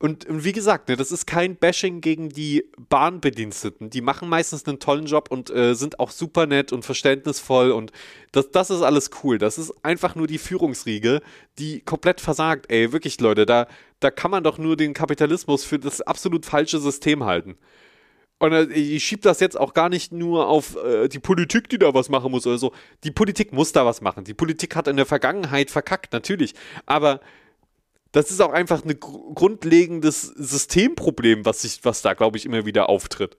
[0.00, 3.90] und, und wie gesagt, ne, das ist kein Bashing gegen die Bahnbediensteten.
[3.90, 7.90] Die machen meistens einen tollen Job und äh, sind auch super nett und verständnisvoll und
[8.30, 9.38] das, das ist alles cool.
[9.38, 11.20] Das ist einfach nur die Führungsriege,
[11.58, 12.70] die komplett versagt.
[12.70, 13.66] Ey, wirklich, Leute, da,
[13.98, 17.58] da kann man doch nur den Kapitalismus für das absolut falsche System halten.
[18.38, 21.78] Und äh, ich schiebe das jetzt auch gar nicht nur auf äh, die Politik, die
[21.78, 22.72] da was machen muss oder so.
[23.04, 24.24] Die Politik muss da was machen.
[24.24, 26.54] Die Politik hat in der Vergangenheit verkackt, natürlich.
[26.86, 27.20] Aber
[28.12, 32.88] das ist auch einfach ein grundlegendes Systemproblem, was, sich, was da, glaube ich, immer wieder
[32.88, 33.36] auftritt.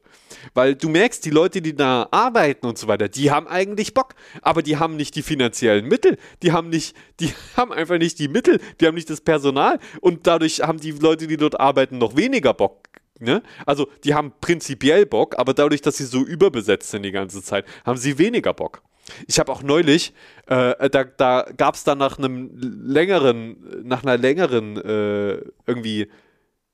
[0.53, 4.13] Weil du merkst, die Leute, die da arbeiten und so weiter, die haben eigentlich Bock,
[4.43, 8.27] aber die haben nicht die finanziellen Mittel, die haben nicht, die haben einfach nicht die
[8.27, 12.15] Mittel, die haben nicht das Personal und dadurch haben die Leute, die dort arbeiten, noch
[12.15, 12.89] weniger Bock.
[13.19, 13.43] Ne?
[13.65, 17.65] Also die haben prinzipiell Bock, aber dadurch, dass sie so überbesetzt sind die ganze Zeit,
[17.85, 18.81] haben sie weniger Bock.
[19.27, 20.13] Ich habe auch neulich,
[20.47, 26.09] äh, da, da gab es dann nach einem längeren, nach einer längeren, äh, irgendwie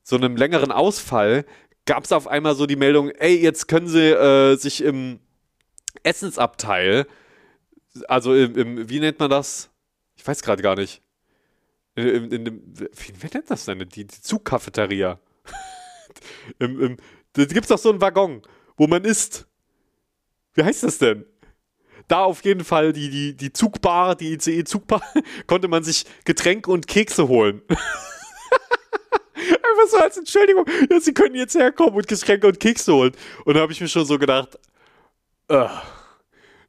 [0.03, 1.45] so einem längeren Ausfall,
[1.85, 5.19] gab es auf einmal so die Meldung, ey, jetzt können sie äh, sich im
[6.03, 7.07] Essensabteil,
[8.07, 9.69] also im, im, wie nennt man das?
[10.15, 11.01] Ich weiß gerade gar nicht.
[11.95, 13.79] In, in, in, wie, wie nennt das denn?
[13.79, 15.19] Die, die Zugcafeteria.
[16.59, 16.97] Im, im,
[17.33, 18.41] da gibt es doch so einen Waggon,
[18.77, 19.47] wo man isst.
[20.53, 21.25] Wie heißt das denn?
[22.07, 25.01] da auf jeden Fall die, die, die Zugbar, die ICE-Zugbar,
[25.47, 27.61] konnte man sich Getränke und Kekse holen.
[29.35, 33.13] Einfach so als Entschuldigung, ja, sie können jetzt herkommen und Getränke und Kekse holen.
[33.43, 34.57] Und da habe ich mir schon so gedacht,
[35.51, 35.67] uh,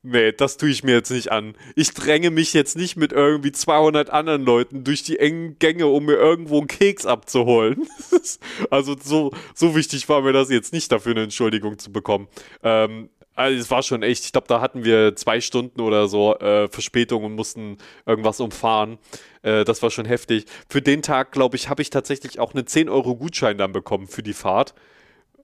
[0.07, 1.55] nee, das tue ich mir jetzt nicht an.
[1.75, 6.07] Ich dränge mich jetzt nicht mit irgendwie 200 anderen Leuten durch die engen Gänge, um
[6.07, 7.89] mir irgendwo einen Keks abzuholen.
[8.71, 12.29] also so, so wichtig war mir das jetzt nicht, dafür eine Entschuldigung zu bekommen.
[12.63, 16.37] Ähm, also es war schon echt, ich glaube, da hatten wir zwei Stunden oder so
[16.39, 18.99] äh, Verspätung und mussten irgendwas umfahren.
[19.43, 20.47] Äh, das war schon heftig.
[20.69, 24.33] Für den Tag, glaube ich, habe ich tatsächlich auch einen 10-Euro-Gutschein dann bekommen für die
[24.33, 24.75] Fahrt.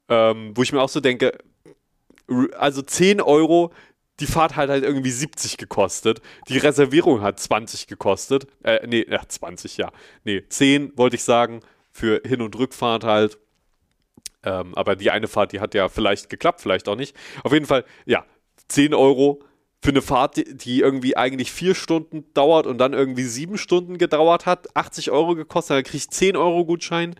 [0.09, 1.37] Ähm, wo ich mir auch so denke,
[2.57, 3.73] also 10 Euro,
[4.21, 6.21] die Fahrt hat halt irgendwie 70 gekostet.
[6.49, 8.47] Die Reservierung hat 20 gekostet.
[8.63, 9.91] Äh, nee, ja, 20, ja.
[10.25, 11.61] Nee, 10 wollte ich sagen.
[11.91, 13.39] Für Hin- und Rückfahrt halt.
[14.45, 17.17] Ähm, aber die eine Fahrt, die hat ja vielleicht geklappt, vielleicht auch nicht.
[17.45, 18.25] Auf jeden Fall, ja,
[18.69, 19.41] 10 Euro
[19.83, 24.47] für eine Fahrt, die irgendwie eigentlich vier Stunden dauert und dann irgendwie sieben Stunden gedauert
[24.47, 27.17] hat, 80 Euro gekostet, dann kriege ich 10 Euro Gutschein.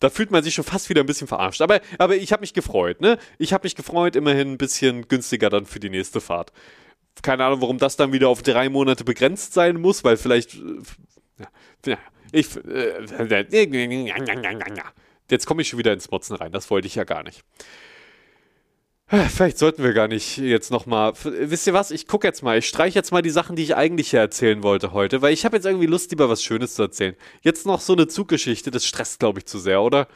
[0.00, 1.60] Da fühlt man sich schon fast wieder ein bisschen verarscht.
[1.60, 3.18] Aber, aber ich habe mich gefreut, ne?
[3.38, 6.52] Ich habe mich gefreut, immerhin ein bisschen günstiger dann für die nächste Fahrt.
[7.22, 10.54] Keine Ahnung, warum das dann wieder auf drei Monate begrenzt sein muss, weil vielleicht.
[10.54, 11.98] Äh, ja,
[12.32, 12.56] ich.
[12.56, 13.06] Äh,
[15.30, 16.52] Jetzt komme ich schon wieder ins Motzen rein.
[16.52, 17.42] Das wollte ich ja gar nicht.
[19.08, 21.14] Vielleicht sollten wir gar nicht jetzt nochmal.
[21.24, 21.90] Wisst ihr was?
[21.90, 22.58] Ich gucke jetzt mal.
[22.58, 25.46] Ich streiche jetzt mal die Sachen, die ich eigentlich hier erzählen wollte heute, weil ich
[25.46, 27.16] habe jetzt irgendwie Lust, lieber was Schönes zu erzählen.
[27.40, 30.08] Jetzt noch so eine Zuggeschichte, das stresst, glaube ich, zu sehr, oder?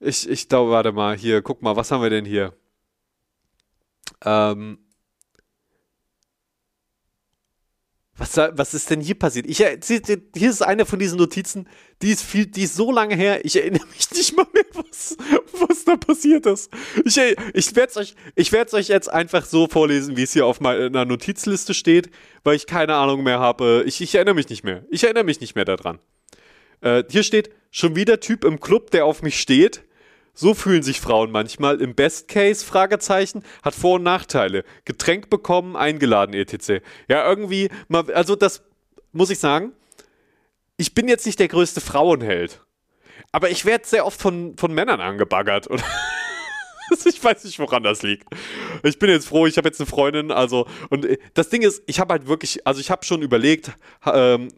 [0.00, 2.54] Ich, ich glaube, warte mal, hier, guck mal, was haben wir denn hier?
[4.24, 4.78] Ähm,
[8.18, 9.46] Was, was ist denn hier passiert?
[9.46, 9.78] Ich, äh,
[10.36, 11.66] hier ist eine von diesen Notizen,
[12.02, 15.16] die ist, viel, die ist so lange her, ich erinnere mich nicht mal mehr, was,
[15.66, 16.70] was da passiert ist.
[17.06, 20.60] Ich, äh, ich werde es euch, euch jetzt einfach so vorlesen, wie es hier auf
[20.60, 22.10] meiner Notizliste steht,
[22.44, 23.82] weil ich keine Ahnung mehr habe.
[23.86, 24.84] Ich, ich erinnere mich nicht mehr.
[24.90, 25.98] Ich erinnere mich nicht mehr daran.
[26.82, 29.84] Äh, hier steht, schon wieder Typ im Club, der auf mich steht.
[30.34, 31.80] So fühlen sich Frauen manchmal.
[31.80, 34.64] Im Best Case, Fragezeichen, hat Vor- und Nachteile.
[34.84, 36.82] Getränk bekommen, eingeladen, etc.
[37.08, 37.68] Ja, irgendwie,
[38.14, 38.62] also das
[39.12, 39.72] muss ich sagen,
[40.78, 42.60] ich bin jetzt nicht der größte Frauenheld.
[43.30, 45.70] Aber ich werde sehr oft von, von Männern angebaggert.
[45.70, 45.84] Oder?
[47.04, 48.26] ich weiß nicht, woran das liegt.
[48.82, 51.82] Ich bin jetzt froh, ich habe jetzt eine Freundin, also und äh, das Ding ist,
[51.86, 53.72] ich habe halt wirklich, also ich habe schon überlegt,
[54.06, 54.48] ähm,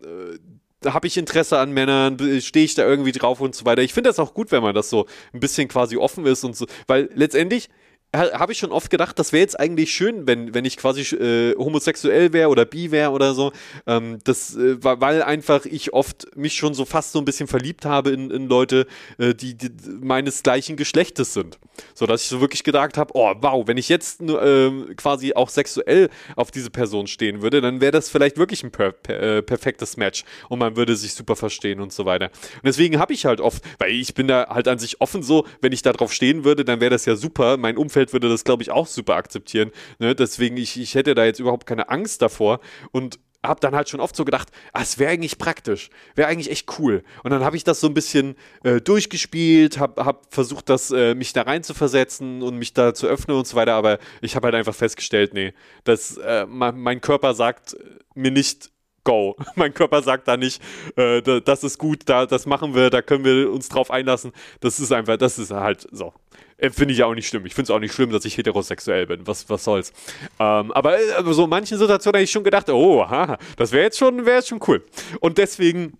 [0.84, 3.82] habe ich Interesse an Männern, stehe ich da irgendwie drauf und so weiter.
[3.82, 6.56] Ich finde das auch gut, wenn man das so ein bisschen quasi offen ist und
[6.56, 7.68] so, weil letztendlich
[8.14, 11.54] habe ich schon oft gedacht, das wäre jetzt eigentlich schön, wenn, wenn ich quasi äh,
[11.56, 13.52] homosexuell wäre oder bi wäre oder so.
[13.86, 17.84] Ähm, das, äh, weil einfach ich oft mich schon so fast so ein bisschen verliebt
[17.84, 18.86] habe in, in Leute,
[19.18, 21.58] äh, die, die, meines gleichen Geschlechtes sind.
[21.94, 25.48] So dass ich so wirklich gedacht habe, oh wow, wenn ich jetzt äh, quasi auch
[25.48, 29.42] sexuell auf diese Person stehen würde, dann wäre das vielleicht wirklich ein per, per, äh,
[29.42, 32.26] perfektes Match und man würde sich super verstehen und so weiter.
[32.26, 35.46] Und deswegen habe ich halt oft, weil ich bin da halt an sich offen so,
[35.60, 37.56] wenn ich da drauf stehen würde, dann wäre das ja super.
[37.56, 39.70] Mein Umfeld Umfeld würde das, glaube ich, auch super akzeptieren.
[39.98, 40.14] Ne?
[40.14, 42.60] Deswegen, ich, ich hätte da jetzt überhaupt keine Angst davor.
[42.92, 46.50] Und habe dann halt schon oft so gedacht, ah, es wäre eigentlich praktisch, wäre eigentlich
[46.50, 47.04] echt cool.
[47.24, 51.14] Und dann habe ich das so ein bisschen äh, durchgespielt, habe hab versucht, das, äh,
[51.14, 54.34] mich da rein zu versetzen und mich da zu öffnen und so weiter, aber ich
[54.34, 55.52] habe halt einfach festgestellt, nee,
[55.84, 57.76] dass äh, mein Körper sagt
[58.14, 58.70] mir nicht,
[59.04, 59.36] go.
[59.54, 60.60] Mein Körper sagt da nicht,
[60.96, 64.32] äh, das ist gut, da, das machen wir, da können wir uns drauf einlassen.
[64.60, 66.12] Das ist einfach, das ist halt so.
[66.58, 67.46] Äh, finde ich auch nicht schlimm.
[67.46, 69.26] Ich finde es auch nicht schlimm, dass ich heterosexuell bin.
[69.26, 69.92] Was, was soll's.
[70.38, 73.72] Ähm, aber, äh, aber so in manchen Situationen habe ich schon gedacht, oh, haha, das
[73.72, 74.84] wäre jetzt schon, wäre jetzt schon cool.
[75.20, 75.98] Und deswegen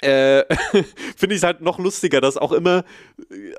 [0.00, 0.44] äh,
[1.16, 2.84] finde ich es halt noch lustiger, dass auch immer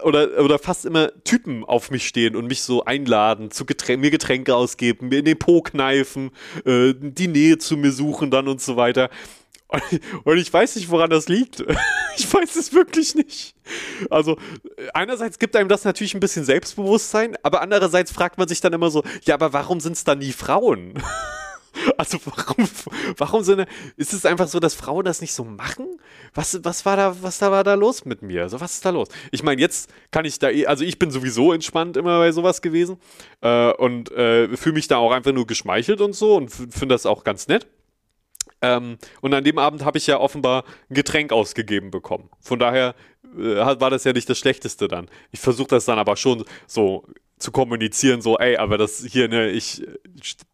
[0.04, 4.12] oder, oder fast immer Typen auf mich stehen und mich so einladen, zu Geträn mir
[4.12, 6.32] Getränke ausgeben, mir in den Po kneifen,
[6.66, 9.10] äh, die Nähe zu mir suchen dann und so weiter.
[10.24, 11.64] Und ich weiß nicht, woran das liegt.
[12.18, 13.56] Ich weiß es wirklich nicht.
[14.10, 14.38] Also,
[14.94, 18.90] einerseits gibt einem das natürlich ein bisschen Selbstbewusstsein, aber andererseits fragt man sich dann immer
[18.92, 21.02] so, ja, aber warum sind es dann nie Frauen?
[21.98, 22.68] Also warum,
[23.18, 25.86] warum sind, ist es einfach so, dass Frauen das nicht so machen?
[26.34, 28.42] Was, was war da, was da war da los mit mir?
[28.42, 29.08] Also was ist da los?
[29.32, 32.62] Ich meine, jetzt kann ich da, eh, also ich bin sowieso entspannt immer bei sowas
[32.62, 32.98] gewesen
[33.42, 37.06] äh, und äh, fühle mich da auch einfach nur geschmeichelt und so und finde das
[37.06, 37.68] auch ganz nett.
[38.62, 42.30] Ähm, und an dem Abend habe ich ja offenbar ein Getränk ausgegeben bekommen.
[42.42, 42.96] Von daher
[43.38, 45.08] äh, war das ja nicht das Schlechteste dann.
[45.32, 47.06] Ich versuche das dann aber schon so
[47.40, 49.82] zu kommunizieren, so, ey, aber das hier, ne, ich,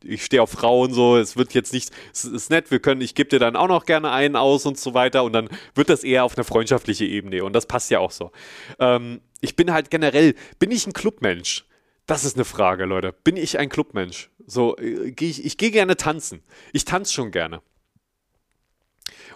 [0.03, 3.15] ich stehe auf Frauen, so, es wird jetzt nicht, es ist nett, wir können, ich
[3.15, 6.03] gebe dir dann auch noch gerne einen aus und so weiter und dann wird das
[6.03, 8.31] eher auf eine freundschaftliche Ebene und das passt ja auch so.
[8.79, 11.65] Ähm, ich bin halt generell, bin ich ein Clubmensch?
[12.05, 13.13] Das ist eine Frage, Leute.
[13.23, 14.29] Bin ich ein Clubmensch?
[14.45, 16.43] So, äh, ich, ich gehe gerne tanzen.
[16.71, 17.61] Ich tanze schon gerne.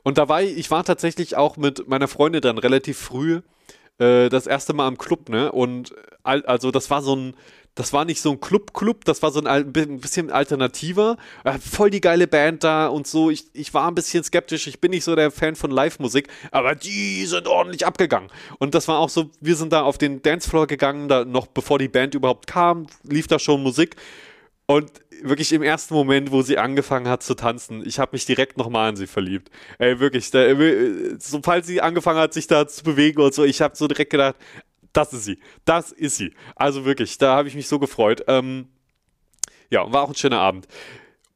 [0.04, 3.42] Und da war ich, war tatsächlich auch mit meiner Freundin dann relativ früh
[4.00, 5.52] äh, das erste Mal im Club, ne?
[5.52, 7.34] Und also das war so ein,
[7.76, 11.18] das war nicht so ein Club-Club, das war so ein, ein bisschen alternativer.
[11.44, 13.30] Äh, voll die geile Band da und so.
[13.30, 16.76] Ich, ich war ein bisschen skeptisch, ich bin nicht so der Fan von Live-Musik, aber
[16.76, 18.30] die sind ordentlich abgegangen.
[18.58, 21.80] Und das war auch so, wir sind da auf den Dancefloor gegangen, da noch bevor
[21.80, 23.96] die Band überhaupt kam, lief da schon Musik.
[24.70, 24.92] Und
[25.24, 28.90] wirklich im ersten Moment, wo sie angefangen hat zu tanzen, ich habe mich direkt nochmal
[28.90, 29.50] an sie verliebt.
[29.80, 33.64] Ey, wirklich, da, äh, sobald sie angefangen hat, sich da zu bewegen und so, ich
[33.64, 34.36] habe so direkt gedacht,
[34.94, 36.36] das ist sie, das ist sie.
[36.56, 38.24] Also wirklich, da habe ich mich so gefreut.
[38.28, 38.68] Ähm,
[39.72, 40.68] ja, war auch ein schöner Abend.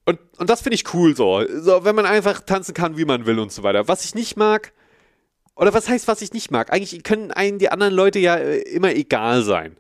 [0.06, 1.44] Und, und das finde ich cool so.
[1.60, 1.84] so.
[1.84, 3.88] Wenn man einfach tanzen kann, wie man will und so weiter.
[3.88, 4.74] Was ich nicht mag,
[5.56, 6.72] oder was heißt, was ich nicht mag?
[6.72, 9.76] Eigentlich können einen die anderen Leute ja äh, immer egal sein.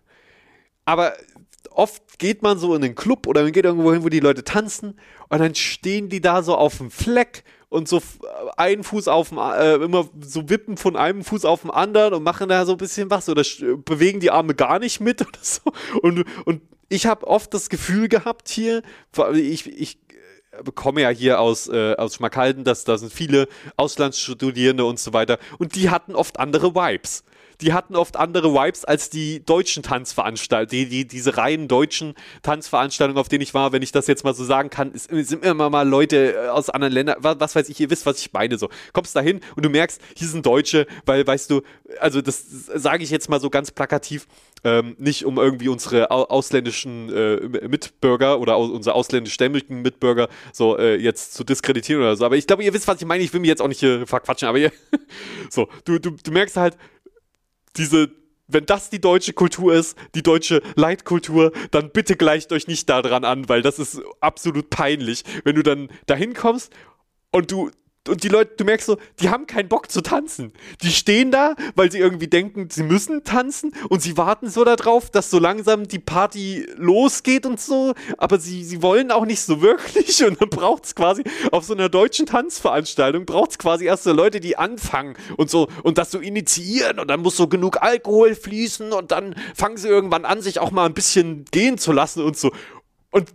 [0.86, 1.14] Aber
[1.76, 4.44] oft geht man so in den Club oder man geht irgendwo hin, wo die Leute
[4.44, 8.02] tanzen und dann stehen die da so auf dem Fleck und so
[8.56, 12.24] einen Fuß auf dem, äh, immer so wippen von einem Fuß auf den anderen und
[12.24, 13.44] machen da so ein bisschen was oder
[13.86, 15.62] bewegen die Arme gar nicht mit oder so.
[16.02, 18.84] Und, und ich habe oft das Gefühl gehabt hier,
[19.34, 19.98] ich, ich
[20.64, 25.40] bekomme ja hier aus, äh, aus Schmackhalden, dass da sind viele Auslandsstudierende und so weiter
[25.58, 27.24] und die hatten oft andere Vibes
[27.62, 33.20] die hatten oft andere Vibes als die deutschen Tanzveranstaltungen, die, die, diese reinen deutschen Tanzveranstaltungen,
[33.20, 35.70] auf denen ich war, wenn ich das jetzt mal so sagen kann, es sind immer
[35.70, 38.58] mal Leute äh, aus anderen Ländern, was, was weiß ich, ihr wisst, was ich meine,
[38.58, 38.70] so.
[38.94, 41.62] Kommst da hin und du merkst, hier sind Deutsche, weil, weißt du,
[42.00, 42.44] also das
[42.76, 44.28] sage ich jetzt mal so ganz plakativ,
[44.64, 50.96] ähm, nicht um irgendwie unsere ausländischen äh, Mitbürger oder aus, unsere ausländischstämmigen Mitbürger so äh,
[50.96, 52.26] jetzt zu diskreditieren oder so.
[52.26, 53.24] Aber ich glaube, ihr wisst, was ich meine.
[53.24, 54.72] Ich will mich jetzt auch nicht äh, verquatschen, aber ihr,
[55.50, 56.78] so, du, du, du merkst halt,
[57.78, 58.12] diese,
[58.48, 63.24] wenn das die deutsche Kultur ist, die deutsche Leitkultur, dann bitte gleicht euch nicht daran
[63.24, 66.72] an, weil das ist absolut peinlich, wenn du dann dahin kommst
[67.32, 67.72] und du
[68.08, 70.52] und die Leute, du merkst so, die haben keinen Bock zu tanzen.
[70.82, 75.10] Die stehen da, weil sie irgendwie denken, sie müssen tanzen und sie warten so darauf,
[75.10, 79.62] dass so langsam die Party losgeht und so, aber sie, sie wollen auch nicht so
[79.62, 80.24] wirklich.
[80.24, 84.12] Und dann braucht es quasi auf so einer deutschen Tanzveranstaltung, braucht es quasi erst so
[84.12, 85.70] Leute, die anfangen und so.
[85.84, 87.00] Und das so initiieren.
[87.00, 88.92] Und dann muss so genug Alkohol fließen.
[88.92, 92.38] Und dann fangen sie irgendwann an, sich auch mal ein bisschen gehen zu lassen und
[92.38, 92.52] so.
[93.12, 93.30] Und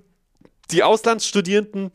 [0.70, 1.90] die Auslandsstudierenden,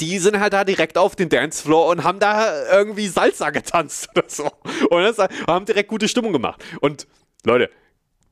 [0.00, 4.24] die sind halt da direkt auf den Dancefloor und haben da irgendwie Salsa getanzt oder
[4.28, 4.50] so.
[4.90, 6.62] Und das, haben direkt gute Stimmung gemacht.
[6.80, 7.06] Und
[7.44, 7.70] Leute,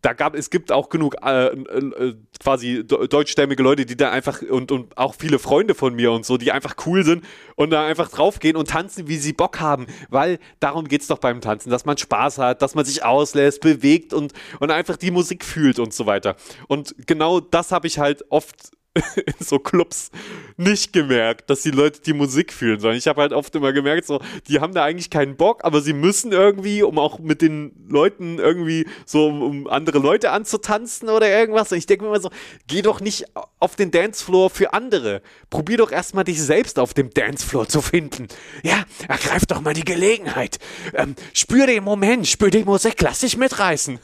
[0.05, 4.71] da gab es gibt auch genug äh, äh, quasi deutschstämmige Leute, die da einfach und,
[4.71, 7.25] und auch viele Freunde von mir und so, die einfach cool sind
[7.57, 11.19] und da einfach draufgehen und tanzen, wie sie Bock haben, weil darum geht es doch
[11.19, 15.11] beim Tanzen, dass man Spaß hat, dass man sich auslässt, bewegt und, und einfach die
[15.11, 16.37] Musik fühlt und so weiter.
[16.69, 18.73] Und genau das habe ich halt oft
[19.17, 20.11] in so Clubs
[20.57, 24.07] nicht gemerkt, dass die Leute die Musik fühlen, sondern ich habe halt oft immer gemerkt,
[24.07, 27.73] so, die haben da eigentlich keinen Bock, aber sie müssen irgendwie, um auch mit den
[27.89, 31.73] Leuten irgendwie so, um andere Leute anzutanzen oder irgendwas.
[31.73, 32.31] Und ich denke mir immer so,
[32.67, 33.25] geh doch nicht
[33.59, 35.23] auf den Dancefloor für andere.
[35.51, 38.29] Probier doch erstmal dich selbst auf dem Dancefloor zu finden.
[38.63, 40.59] Ja, ergreif doch mal die Gelegenheit.
[40.95, 43.99] Ähm, spür den Moment, spür die Musik, lass dich mitreißen.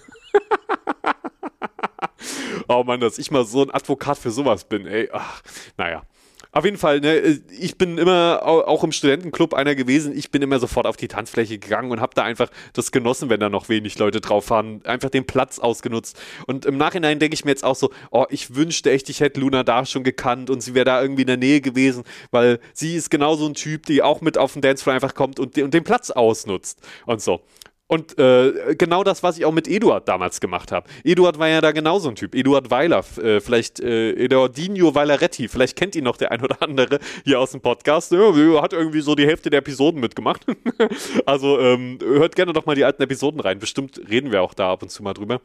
[2.71, 5.11] Oh Mann, dass ich mal so ein Advokat für sowas bin, ey.
[5.13, 5.43] Ach,
[5.77, 6.03] naja.
[6.53, 10.17] Auf jeden Fall, ne, ich bin immer auch im Studentenclub einer gewesen.
[10.17, 13.39] Ich bin immer sofort auf die Tanzfläche gegangen und habe da einfach das genossen, wenn
[13.39, 14.85] da noch wenig Leute drauf waren.
[14.85, 16.21] Einfach den Platz ausgenutzt.
[16.49, 19.39] Und im Nachhinein denke ich mir jetzt auch so, oh, ich wünschte echt, ich hätte
[19.39, 22.03] Luna da schon gekannt und sie wäre da irgendwie in der Nähe gewesen,
[22.33, 25.39] weil sie ist genau so ein Typ, die auch mit auf den Dancefloor einfach kommt
[25.39, 27.43] und, und den Platz ausnutzt und so.
[27.91, 30.89] Und äh, genau das, was ich auch mit Eduard damals gemacht habe.
[31.03, 32.37] Eduard war ja da genauso ein Typ.
[32.37, 37.01] Eduard Weiler, äh, vielleicht äh, Eduardinho Weileretti, vielleicht kennt ihn noch der ein oder andere
[37.25, 38.13] hier aus dem Podcast.
[38.13, 40.47] Ja, hat irgendwie so die Hälfte der Episoden mitgemacht.
[41.27, 43.59] also ähm, hört gerne doch mal die alten Episoden rein.
[43.59, 45.41] Bestimmt reden wir auch da ab und zu mal drüber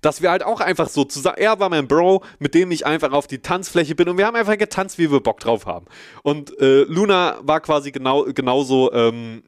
[0.00, 3.12] dass wir halt auch einfach so zusammen, er war mein Bro, mit dem ich einfach
[3.12, 5.86] auf die Tanzfläche bin und wir haben einfach getanzt, wie wir Bock drauf haben.
[6.22, 9.44] Und äh, Luna war quasi genau, genauso ähm,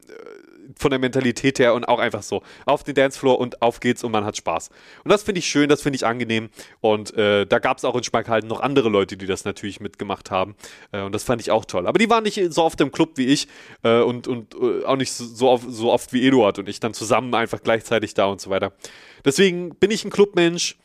[0.79, 4.13] von der Mentalität her und auch einfach so auf den Dancefloor und auf geht's und
[4.13, 4.71] man hat Spaß.
[5.05, 6.51] Und das finde ich schön, das finde ich angenehm
[6.81, 10.31] und äh, da gab es auch in Schmackhalten noch andere Leute, die das natürlich mitgemacht
[10.31, 10.55] haben
[10.93, 11.87] äh, und das fand ich auch toll.
[11.87, 13.49] Aber die waren nicht so oft im Club wie ich
[13.83, 16.95] äh, und, und äh, auch nicht so, oft, so oft wie Eduard und ich dann
[16.95, 18.73] zusammen einfach gleichzeitig da und so weiter.
[19.25, 20.77] Deswegen bin ich ein Clubmensch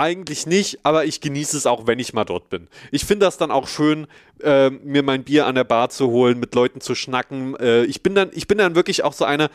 [0.00, 2.68] eigentlich nicht, aber ich genieße es auch, wenn ich mal dort bin.
[2.90, 4.06] Ich finde das dann auch schön,
[4.42, 7.54] äh, mir mein Bier an der Bar zu holen, mit Leuten zu schnacken.
[7.56, 9.50] Äh, ich, bin dann, ich bin dann wirklich auch so einer.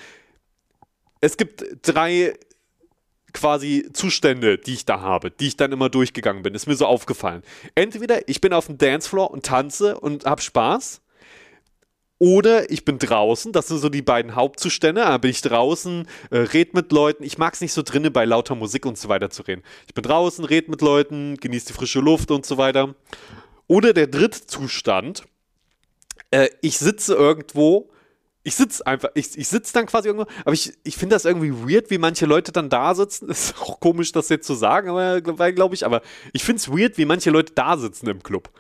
[1.19, 2.37] Es gibt drei
[3.33, 6.53] quasi Zustände, die ich da habe, die ich dann immer durchgegangen bin.
[6.53, 7.41] Ist mir so aufgefallen.
[7.73, 11.01] Entweder ich bin auf dem Dancefloor und tanze und habe Spaß
[12.18, 15.01] oder ich bin draußen, das sind so die beiden Hauptzustände.
[15.01, 17.24] Da bin ich draußen, äh, red mit Leuten.
[17.24, 19.63] Ich mag es nicht so drinnen bei lauter Musik und so weiter zu reden.
[19.88, 22.95] Ich bin draußen, red mit Leuten, genieße die frische Luft und so weiter.
[23.68, 25.24] Oder der dritte Zustand,
[26.32, 27.89] äh, ich sitze irgendwo,
[28.43, 31.51] ich sitze einfach, ich, ich sitze dann quasi irgendwo, aber ich, ich finde das irgendwie
[31.51, 33.28] weird, wie manche Leute dann da sitzen.
[33.30, 36.01] Ist auch komisch, das jetzt zu sagen, aber glaube ich, aber
[36.32, 38.51] ich finde es weird, wie manche Leute da sitzen im Club.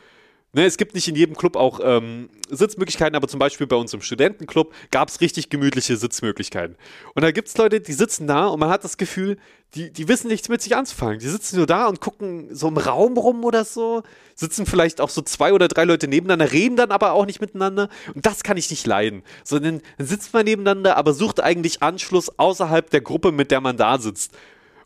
[0.55, 3.93] Ne, es gibt nicht in jedem Club auch ähm, Sitzmöglichkeiten, aber zum Beispiel bei uns
[3.93, 6.77] im Studentenclub gab es richtig gemütliche Sitzmöglichkeiten.
[7.13, 9.35] Und da gibt es Leute, die sitzen da und man hat das Gefühl,
[9.73, 11.19] die, die wissen nichts mit sich anzufangen.
[11.19, 14.03] Die sitzen nur da und gucken so im Raum rum oder so,
[14.33, 17.89] sitzen vielleicht auch so zwei oder drei Leute nebeneinander, reden dann aber auch nicht miteinander.
[18.13, 19.23] Und das kann ich nicht leiden.
[19.43, 23.75] Sondern dann sitzt man nebeneinander, aber sucht eigentlich Anschluss außerhalb der Gruppe, mit der man
[23.75, 24.31] da sitzt.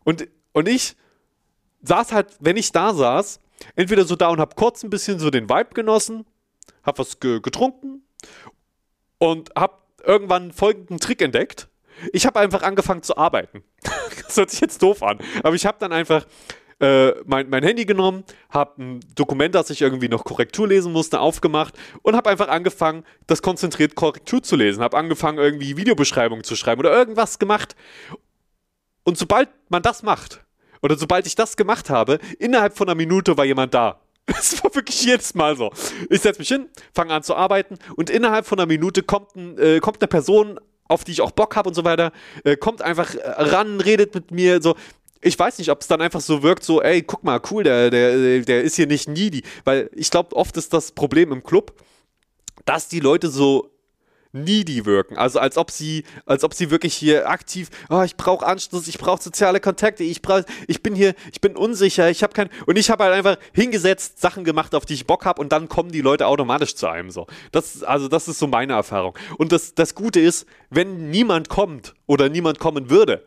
[0.02, 0.96] Und, und ich
[1.82, 3.38] saß halt, wenn ich da saß,
[3.76, 6.26] entweder so da und habe kurz ein bisschen so den Vibe genossen,
[6.82, 8.02] habe was ge getrunken
[9.18, 11.68] und habe irgendwann folgenden Trick entdeckt.
[12.12, 13.62] Ich habe einfach angefangen zu arbeiten.
[14.26, 16.26] das hört sich jetzt doof an, aber ich habe dann einfach
[16.80, 21.20] äh, mein, mein, Handy genommen, habe ein Dokument, das ich irgendwie noch Korrektur lesen musste,
[21.20, 24.82] aufgemacht und habe einfach angefangen, das konzentriert Korrektur zu lesen.
[24.82, 27.76] Habe angefangen, irgendwie Videobeschreibungen zu schreiben oder irgendwas gemacht.
[29.04, 30.42] Und sobald man das macht,
[30.82, 34.00] oder sobald ich das gemacht habe, innerhalb von einer Minute war jemand da.
[34.26, 35.72] Es war wirklich jedes Mal so.
[36.08, 39.58] Ich setze mich hin, fange an zu arbeiten und innerhalb von einer Minute kommt, ein,
[39.58, 42.12] äh, kommt eine Person, auf die ich auch Bock habe und so weiter,
[42.44, 44.74] äh, kommt einfach ran, redet mit mir, so.
[45.22, 47.90] Ich weiß nicht, ob es dann einfach so wirkt, so, ey, guck mal, cool, der,
[47.90, 49.42] der, der ist hier nicht needy.
[49.64, 51.74] Weil ich glaube, oft ist das Problem im Club,
[52.64, 53.70] dass die Leute so
[54.32, 55.16] needy wirken.
[55.16, 58.98] Also als ob sie, als ob sie wirklich hier aktiv, oh, ich brauche Anschluss, ich
[58.98, 62.76] brauche soziale Kontakte, ich brauche, ich bin hier, ich bin unsicher, ich habe kein und
[62.76, 65.90] ich habe halt einfach hingesetzt, Sachen gemacht, auf die ich Bock habe und dann kommen
[65.90, 67.26] die Leute automatisch zu einem so.
[67.52, 69.18] Das also das ist so meine Erfahrung.
[69.38, 73.24] Und das das Gute ist, wenn niemand kommt oder niemand kommen würde,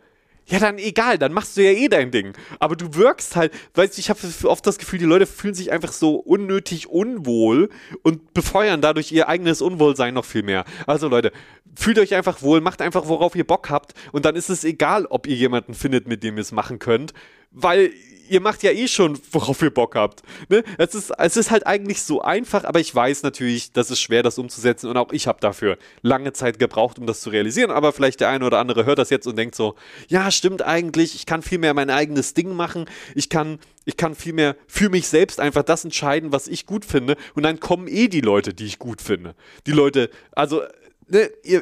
[0.47, 2.33] ja, dann egal, dann machst du ja eh dein Ding.
[2.59, 5.71] Aber du wirkst halt, weißt du, ich habe oft das Gefühl, die Leute fühlen sich
[5.71, 7.69] einfach so unnötig unwohl
[8.01, 10.65] und befeuern dadurch ihr eigenes Unwohlsein noch viel mehr.
[10.85, 11.31] Also Leute,
[11.75, 15.05] fühlt euch einfach wohl, macht einfach, worauf ihr Bock habt und dann ist es egal,
[15.05, 17.13] ob ihr jemanden findet, mit dem ihr es machen könnt,
[17.51, 17.91] weil
[18.29, 20.23] ihr macht ja eh schon, worauf ihr Bock habt.
[20.49, 20.63] Ne?
[20.77, 24.23] Es, ist, es ist halt eigentlich so einfach, aber ich weiß natürlich, das ist schwer,
[24.23, 27.71] das umzusetzen und auch ich habe dafür lange Zeit gebraucht, um das zu realisieren.
[27.71, 29.75] Aber vielleicht der eine oder andere hört das jetzt und denkt so,
[30.07, 34.15] ja, stimmt eigentlich, ich kann viel mehr mein eigenes Ding machen, ich kann, ich kann
[34.15, 37.87] viel mehr für mich selbst einfach das entscheiden, was ich gut finde und dann kommen
[37.87, 39.35] eh die Leute, die ich gut finde.
[39.65, 40.61] Die Leute, also
[41.09, 41.61] Ne, ihr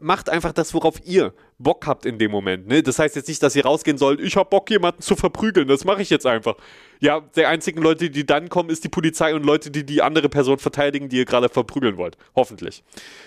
[0.00, 2.68] macht einfach das, worauf ihr Bock habt in dem Moment.
[2.68, 2.82] Ne?
[2.82, 5.66] Das heißt jetzt nicht, dass ihr rausgehen sollt, ich hab Bock, jemanden zu verprügeln.
[5.66, 6.54] Das mache ich jetzt einfach.
[7.00, 10.28] Ja, die einzigen Leute, die dann kommen, ist die Polizei und Leute, die die andere
[10.28, 12.16] Person verteidigen, die ihr gerade verprügeln wollt.
[12.36, 12.84] Hoffentlich.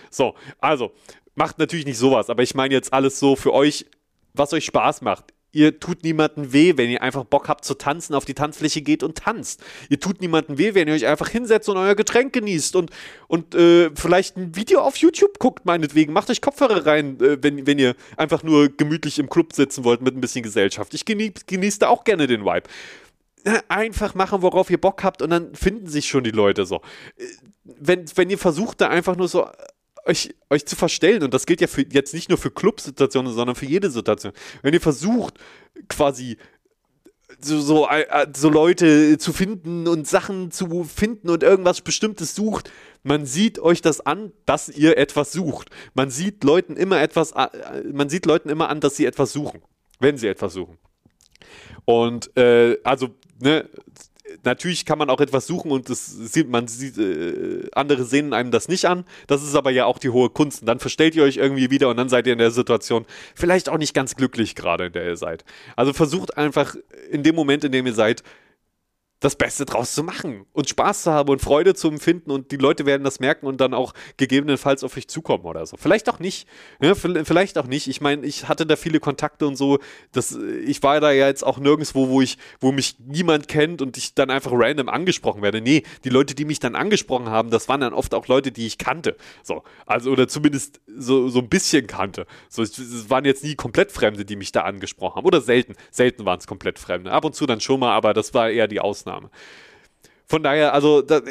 [0.09, 0.91] So, also,
[1.35, 3.85] macht natürlich nicht sowas, aber ich meine jetzt alles so für euch,
[4.33, 8.13] was euch Spaß macht Ihr tut niemanden weh, wenn ihr einfach Bock habt zu tanzen,
[8.13, 9.61] auf die Tanzfläche geht und tanzt.
[9.89, 12.91] Ihr tut niemanden weh, wenn ihr euch einfach hinsetzt und euer Getränk genießt und,
[13.27, 16.13] und äh, vielleicht ein Video auf YouTube guckt, meinetwegen.
[16.13, 20.01] Macht euch Kopfhörer rein, äh, wenn, wenn ihr einfach nur gemütlich im Club sitzen wollt
[20.01, 20.93] mit ein bisschen Gesellschaft.
[20.93, 22.69] Ich genieße genieß da auch gerne den Vibe.
[23.67, 26.81] einfach machen, worauf ihr Bock habt und dann finden sich schon die Leute so.
[27.63, 29.47] Wenn, wenn ihr versucht, da einfach nur so
[30.05, 33.55] euch, euch zu verstellen, und das gilt ja für, jetzt nicht nur für Clubsituationen, sondern
[33.55, 34.33] für jede Situation.
[34.61, 35.35] Wenn ihr versucht,
[35.87, 36.37] quasi
[37.39, 42.71] so, so, äh, so Leute zu finden und Sachen zu finden und irgendwas Bestimmtes sucht,
[43.03, 45.69] man sieht euch das an, dass ihr etwas sucht.
[45.93, 47.47] Man sieht Leuten immer etwas, äh,
[47.91, 49.61] man sieht Leuten immer an, dass sie etwas suchen,
[49.99, 50.77] wenn sie etwas suchen.
[51.85, 53.69] Und äh, also, ne,
[54.43, 58.51] natürlich kann man auch etwas suchen und das sieht man sieht, äh, andere sehen einem
[58.51, 59.05] das nicht an.
[59.27, 60.61] Das ist aber ja auch die hohe Kunst.
[60.61, 63.05] Und dann verstellt ihr euch irgendwie wieder und dann seid ihr in der Situation
[63.35, 65.43] vielleicht auch nicht ganz glücklich gerade, in der ihr seid.
[65.75, 66.75] Also versucht einfach
[67.09, 68.23] in dem Moment, in dem ihr seid,
[69.21, 72.57] das Beste draus zu machen und Spaß zu haben und Freude zu empfinden und die
[72.57, 75.77] Leute werden das merken und dann auch gegebenenfalls auf euch zukommen oder so.
[75.77, 76.47] Vielleicht auch nicht.
[76.81, 77.87] Ja, vielleicht auch nicht.
[77.87, 79.77] Ich meine, ich hatte da viele Kontakte und so.
[80.11, 83.95] Das, ich war da ja jetzt auch nirgendwo, wo ich, wo mich niemand kennt und
[83.95, 85.61] ich dann einfach random angesprochen werde.
[85.61, 88.65] Nee, die Leute, die mich dann angesprochen haben, das waren dann oft auch Leute, die
[88.65, 89.15] ich kannte.
[89.43, 92.25] So, also oder zumindest so, so ein bisschen kannte.
[92.49, 95.25] So, es waren jetzt nie komplett Fremde, die mich da angesprochen haben.
[95.27, 95.75] Oder selten.
[95.91, 97.11] Selten waren es komplett Fremde.
[97.11, 99.10] Ab und zu dann schon mal, aber das war eher die Ausnahme.
[99.11, 99.29] Ausnahme.
[100.25, 101.21] Von daher, also da,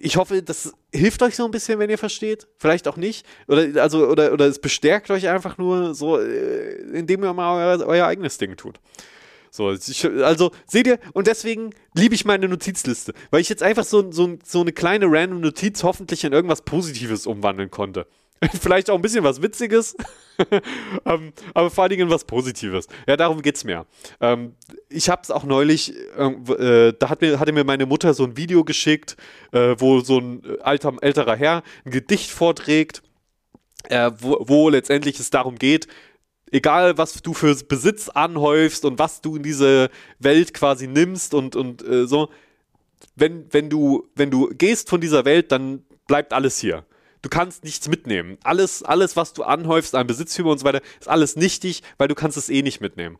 [0.00, 2.48] ich hoffe, das hilft euch so ein bisschen, wenn ihr versteht.
[2.58, 3.24] Vielleicht auch nicht.
[3.46, 7.86] Oder, also, oder, oder es bestärkt euch einfach nur so, äh, indem ihr mal euer,
[7.86, 8.80] euer eigenes Ding tut.
[9.52, 13.84] So, ich, also seht ihr, und deswegen liebe ich meine Notizliste, weil ich jetzt einfach
[13.84, 18.06] so, so, so eine kleine random Notiz hoffentlich in irgendwas Positives umwandeln konnte.
[18.60, 19.96] Vielleicht auch ein bisschen was Witziges,
[21.04, 22.86] ähm, aber vor allen Dingen was Positives.
[23.06, 23.86] Ja, darum geht es mir.
[24.20, 24.54] Ähm,
[24.88, 28.36] ich habe es auch neulich, äh, da hat mir, hatte mir meine Mutter so ein
[28.36, 29.16] Video geschickt,
[29.52, 33.02] äh, wo so ein alter, älterer Herr ein Gedicht vorträgt,
[33.88, 35.88] äh, wo, wo letztendlich es darum geht,
[36.52, 41.56] egal was du für Besitz anhäufst und was du in diese Welt quasi nimmst und,
[41.56, 42.30] und äh, so,
[43.16, 46.84] wenn, wenn, du, wenn du gehst von dieser Welt, dann bleibt alles hier
[47.22, 48.38] du kannst nichts mitnehmen.
[48.44, 52.14] Alles, alles, was du anhäufst an Besitztümer und so weiter, ist alles nichtig, weil du
[52.14, 53.18] kannst es eh nicht mitnehmen.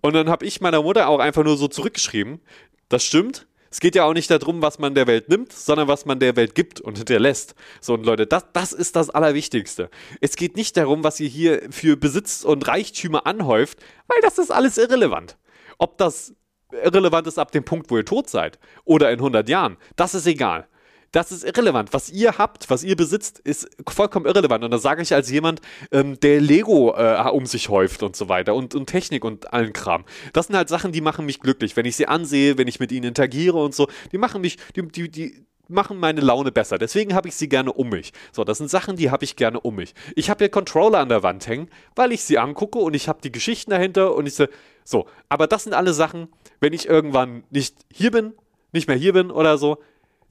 [0.00, 2.40] Und dann habe ich meiner Mutter auch einfach nur so zurückgeschrieben,
[2.88, 6.06] das stimmt, es geht ja auch nicht darum, was man der Welt nimmt, sondern was
[6.06, 7.54] man der Welt gibt und hinterlässt.
[7.80, 9.90] So, und Leute, das, das ist das Allerwichtigste.
[10.20, 14.50] Es geht nicht darum, was ihr hier für Besitz und Reichtümer anhäuft, weil das ist
[14.50, 15.36] alles irrelevant.
[15.76, 16.34] Ob das
[16.82, 20.26] irrelevant ist ab dem Punkt, wo ihr tot seid oder in 100 Jahren, das ist
[20.26, 20.66] egal
[21.12, 21.92] das ist irrelevant.
[21.92, 24.64] Was ihr habt, was ihr besitzt, ist vollkommen irrelevant.
[24.64, 28.28] Und das sage ich als jemand, ähm, der Lego äh, um sich häuft und so
[28.28, 30.04] weiter und, und Technik und allen Kram.
[30.32, 31.76] Das sind halt Sachen, die machen mich glücklich.
[31.76, 34.86] Wenn ich sie ansehe, wenn ich mit ihnen interagiere und so, die machen mich, die,
[34.88, 36.78] die, die machen meine Laune besser.
[36.78, 38.12] Deswegen habe ich sie gerne um mich.
[38.32, 39.94] So, das sind Sachen, die habe ich gerne um mich.
[40.16, 43.20] Ich habe hier Controller an der Wand hängen, weil ich sie angucke und ich habe
[43.22, 44.46] die Geschichten dahinter und ich so,
[44.84, 45.06] so.
[45.28, 46.28] Aber das sind alle Sachen,
[46.60, 48.32] wenn ich irgendwann nicht hier bin,
[48.72, 49.78] nicht mehr hier bin oder so,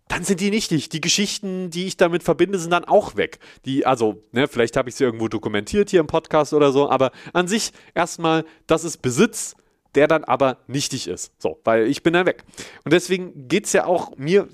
[0.08, 0.89] dann sind die nichtig.
[0.89, 3.39] Die Geschichten, die ich damit verbinde, sind dann auch weg.
[3.66, 7.12] Die, also, ne, vielleicht habe ich sie irgendwo dokumentiert hier im Podcast oder so, aber
[7.34, 9.55] an sich erstmal, das ist Besitz,
[9.95, 11.32] der dann aber nichtig ist.
[11.39, 12.43] So, weil ich bin dann weg.
[12.84, 14.47] Und deswegen geht es ja auch mir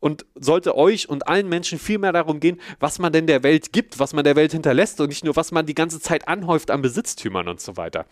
[0.00, 3.72] und sollte euch und allen Menschen viel mehr darum gehen, was man denn der Welt
[3.72, 6.70] gibt, was man der Welt hinterlässt und nicht nur, was man die ganze Zeit anhäuft
[6.70, 8.06] an Besitztümern und so weiter.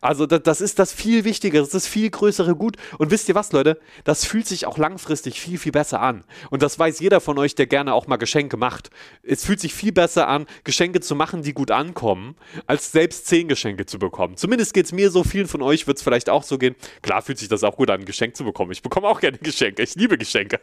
[0.00, 2.76] Also das, das ist das viel Wichtigere, das ist das viel größere Gut.
[2.98, 3.78] Und wisst ihr was, Leute?
[4.04, 6.24] Das fühlt sich auch langfristig viel, viel besser an.
[6.50, 8.90] Und das weiß jeder von euch, der gerne auch mal Geschenke macht.
[9.22, 12.34] Es fühlt sich viel besser an, Geschenke zu machen, die gut ankommen,
[12.66, 14.36] als selbst zehn Geschenke zu bekommen.
[14.36, 16.74] Zumindest geht es mir so, vielen von euch wird es vielleicht auch so gehen.
[17.02, 18.72] Klar fühlt sich das auch gut an, ein Geschenk zu bekommen.
[18.72, 19.82] Ich bekomme auch gerne Geschenke.
[19.82, 20.60] Ich liebe Geschenke.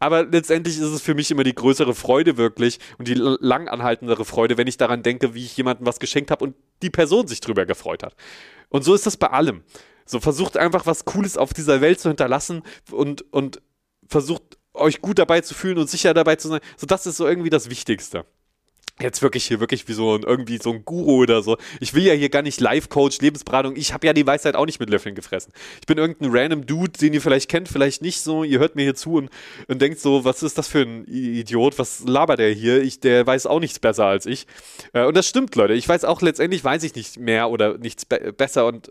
[0.00, 4.24] Aber aber letztendlich ist es für mich immer die größere Freude wirklich und die langanhaltendere
[4.24, 7.42] Freude, wenn ich daran denke, wie ich jemandem was geschenkt habe und die Person sich
[7.42, 8.16] drüber gefreut hat.
[8.70, 9.62] Und so ist das bei allem.
[10.06, 13.60] So versucht einfach was Cooles auf dieser Welt zu hinterlassen und, und
[14.08, 16.60] versucht euch gut dabei zu fühlen und sicher dabei zu sein.
[16.78, 18.24] So, das ist so irgendwie das Wichtigste
[19.00, 21.56] jetzt wirklich hier wirklich wie so ein, irgendwie so ein Guru oder so.
[21.80, 23.76] Ich will ja hier gar nicht Life-Coach, Lebensberatung.
[23.76, 25.52] Ich habe ja die Weisheit auch nicht mit Löffeln gefressen.
[25.80, 28.44] Ich bin irgendein random Dude, den ihr vielleicht kennt, vielleicht nicht so.
[28.44, 29.30] Ihr hört mir hier zu und,
[29.68, 31.78] und denkt so, was ist das für ein Idiot?
[31.78, 32.82] Was labert der hier?
[32.82, 34.46] Ich, der weiß auch nichts besser als ich.
[34.92, 35.74] Äh, und das stimmt, Leute.
[35.74, 38.90] Ich weiß auch letztendlich weiß ich nicht mehr oder nichts be besser und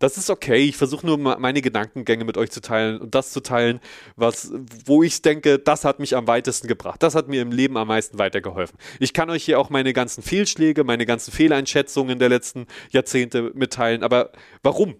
[0.00, 0.56] das ist okay.
[0.56, 3.80] Ich versuche nur meine Gedankengänge mit euch zu teilen und das zu teilen,
[4.16, 4.50] was,
[4.84, 7.02] wo ich denke, das hat mich am weitesten gebracht.
[7.02, 8.78] Das hat mir im Leben am meisten weitergeholfen.
[8.98, 14.02] Ich kann euch hier auch meine ganzen Fehlschläge, meine ganzen Fehleinschätzungen der letzten Jahrzehnte mitteilen.
[14.02, 14.32] Aber
[14.62, 14.96] warum?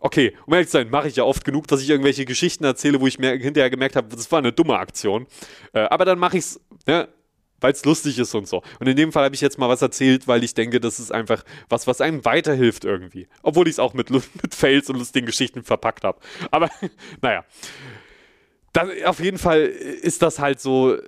[0.00, 3.00] Okay, um ehrlich zu sein, mache ich ja oft genug, dass ich irgendwelche Geschichten erzähle,
[3.00, 5.26] wo ich mir hinterher gemerkt habe, das war eine dumme Aktion.
[5.72, 7.08] Äh, aber dann mache ich es, ne,
[7.60, 8.62] weil es lustig ist und so.
[8.78, 11.12] Und in dem Fall habe ich jetzt mal was erzählt, weil ich denke, das ist
[11.12, 13.28] einfach was, was einem weiterhilft irgendwie.
[13.42, 16.20] Obwohl ich es auch mit, mit Fails und lustigen Geschichten verpackt habe.
[16.50, 16.70] Aber
[17.20, 17.44] naja.
[18.72, 20.98] Das, auf jeden Fall ist das halt so,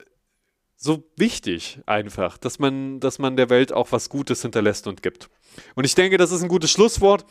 [0.76, 5.28] so wichtig einfach, dass man, dass man der Welt auch was Gutes hinterlässt und gibt.
[5.74, 7.26] Und ich denke, das ist ein gutes Schlusswort.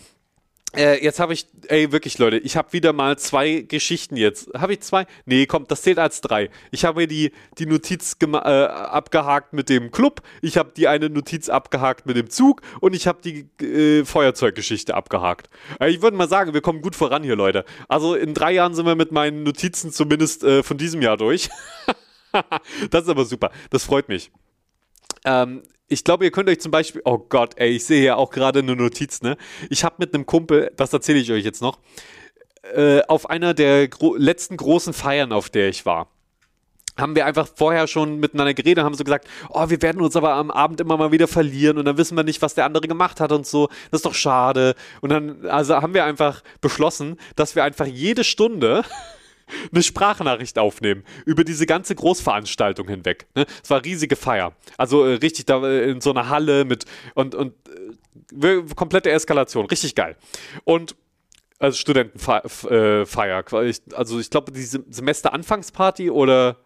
[0.75, 4.51] Äh, jetzt habe ich, ey, wirklich, Leute, ich habe wieder mal zwei Geschichten jetzt.
[4.55, 5.07] Habe ich zwei?
[5.25, 6.51] Nee, komm, das zählt als drei.
[6.69, 11.49] Ich habe die, die Notiz äh, abgehakt mit dem Club, ich habe die eine Notiz
[11.49, 15.49] abgehakt mit dem Zug und ich habe die äh, Feuerzeuggeschichte abgehakt.
[15.79, 17.65] Äh, ich würde mal sagen, wir kommen gut voran hier, Leute.
[17.87, 21.49] Also in drei Jahren sind wir mit meinen Notizen zumindest äh, von diesem Jahr durch.
[22.91, 23.51] das ist aber super.
[23.71, 24.31] Das freut mich.
[25.25, 28.29] Ähm, ich glaube, ihr könnt euch zum Beispiel, oh Gott, ey, ich sehe ja auch
[28.29, 29.37] gerade eine Notiz, ne?
[29.69, 31.79] Ich habe mit einem Kumpel, das erzähle ich euch jetzt noch,
[32.73, 36.07] äh, auf einer der gro letzten großen Feiern, auf der ich war,
[36.99, 40.33] haben wir einfach vorher schon miteinander geredet, haben so gesagt, oh, wir werden uns aber
[40.33, 43.19] am Abend immer mal wieder verlieren und dann wissen wir nicht, was der andere gemacht
[43.19, 43.67] hat und so.
[43.89, 44.75] Das ist doch schade.
[45.01, 48.83] Und dann, also haben wir einfach beschlossen, dass wir einfach jede Stunde
[49.71, 53.27] eine Sprachnachricht aufnehmen über diese ganze Großveranstaltung hinweg.
[53.35, 53.45] Ne?
[53.63, 54.53] Es war riesige Feier.
[54.77, 56.85] Also äh, richtig da äh, in so einer Halle mit
[57.15, 57.53] und, und
[58.41, 59.65] äh, komplette Eskalation.
[59.65, 60.15] Richtig geil.
[60.63, 60.95] Und
[61.59, 63.43] also Studentenfeier.
[63.51, 66.57] Äh, also ich glaube, die Semesteranfangsparty oder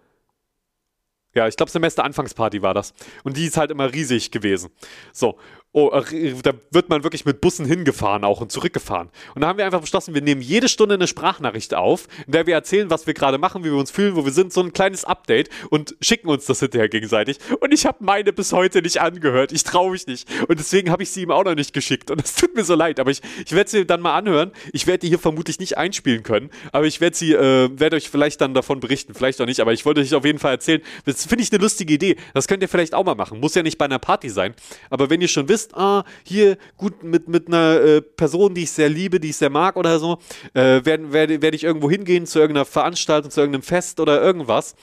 [1.36, 2.94] ja, ich glaube, Semesteranfangsparty war das.
[3.24, 4.70] Und die ist halt immer riesig gewesen.
[5.12, 5.40] So,
[5.74, 9.10] oh, da wird man wirklich mit Bussen hingefahren auch und zurückgefahren.
[9.36, 12.48] Und da haben wir einfach beschlossen, wir nehmen jede Stunde eine Sprachnachricht auf, in der
[12.48, 14.72] wir erzählen, was wir gerade machen, wie wir uns fühlen, wo wir sind, so ein
[14.72, 17.38] kleines Update und schicken uns das hinterher gegenseitig.
[17.60, 19.52] Und ich habe meine bis heute nicht angehört.
[19.52, 20.28] Ich traue mich nicht.
[20.48, 22.12] Und deswegen habe ich sie ihm auch noch nicht geschickt.
[22.12, 24.52] Und es tut mir so leid, aber ich, ich werde sie dann mal anhören.
[24.72, 28.10] Ich werde die hier vermutlich nicht einspielen können, aber ich werde sie, äh, werde euch
[28.10, 30.82] vielleicht dann davon berichten, vielleicht auch nicht, aber ich wollte euch auf jeden Fall erzählen.
[31.06, 32.16] Das finde ich eine lustige Idee.
[32.34, 33.40] Das könnt ihr vielleicht auch mal machen.
[33.40, 34.54] Muss ja nicht bei einer Party sein.
[34.90, 38.64] Aber wenn ihr schon wisst, wisst, ah, hier gut mit, mit einer äh, Person, die
[38.64, 40.20] ich sehr liebe, die ich sehr mag oder so,
[40.54, 44.76] äh, werde werd, werd ich irgendwo hingehen zu irgendeiner Veranstaltung, zu irgendeinem Fest oder irgendwas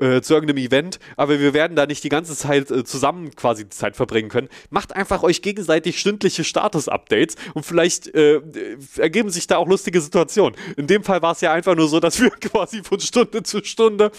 [0.00, 3.64] äh, zu irgendeinem Event, aber wir werden da nicht die ganze Zeit äh, zusammen quasi
[3.64, 4.48] die Zeit verbringen können.
[4.70, 8.40] Macht einfach euch gegenseitig stündliche Status-Updates und vielleicht äh,
[8.96, 10.58] ergeben sich da auch lustige Situationen.
[10.76, 13.62] In dem Fall war es ja einfach nur so, dass wir quasi von Stunde zu
[13.64, 14.10] Stunde,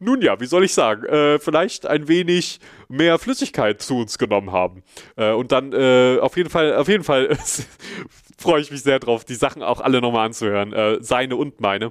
[0.00, 4.52] nun ja, wie soll ich sagen, äh, vielleicht ein wenig mehr Flüssigkeit zu uns genommen
[4.52, 4.82] haben.
[5.16, 7.36] Äh, und dann äh, auf jeden Fall, auf jeden Fall
[8.38, 11.02] freue ich mich sehr drauf, die Sachen auch alle nochmal anzuhören.
[11.02, 11.90] seine und meine.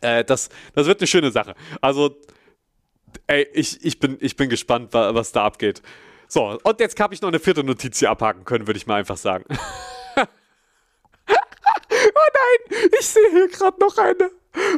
[0.00, 1.54] das, das wird eine schöne Sache.
[1.80, 2.16] Also
[3.28, 5.82] Ey, ich, ich, bin, ich bin gespannt, was da abgeht.
[6.28, 8.96] So, und jetzt habe ich noch eine vierte Notiz hier abhaken können, würde ich mal
[8.96, 9.44] einfach sagen.
[10.16, 10.24] oh
[11.28, 14.30] nein, ich sehe hier gerade noch eine,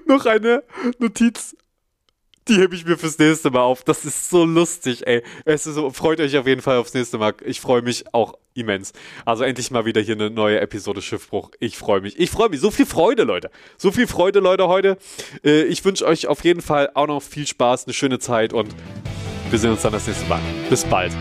[0.07, 0.65] noch eine
[0.99, 1.57] Notiz
[2.51, 3.85] die hebe ich mir fürs nächste Mal auf.
[3.85, 5.23] Das ist so lustig, ey.
[5.45, 7.35] Es ist so, freut euch auf jeden Fall aufs nächste Mal.
[7.45, 8.93] Ich freue mich auch immens.
[9.25, 11.51] Also endlich mal wieder hier eine neue Episode Schiffbruch.
[11.61, 12.19] Ich freue mich.
[12.19, 12.61] Ich freue mich.
[12.61, 13.51] So viel Freude, Leute.
[13.79, 14.99] So viel Freude, Leute, heute.
[15.45, 18.75] Äh, ich wünsche euch auf jeden Fall auch noch viel Spaß, eine schöne Zeit und
[19.51, 20.41] wir sehen uns dann das nächste Mal.
[20.69, 21.13] Bis bald.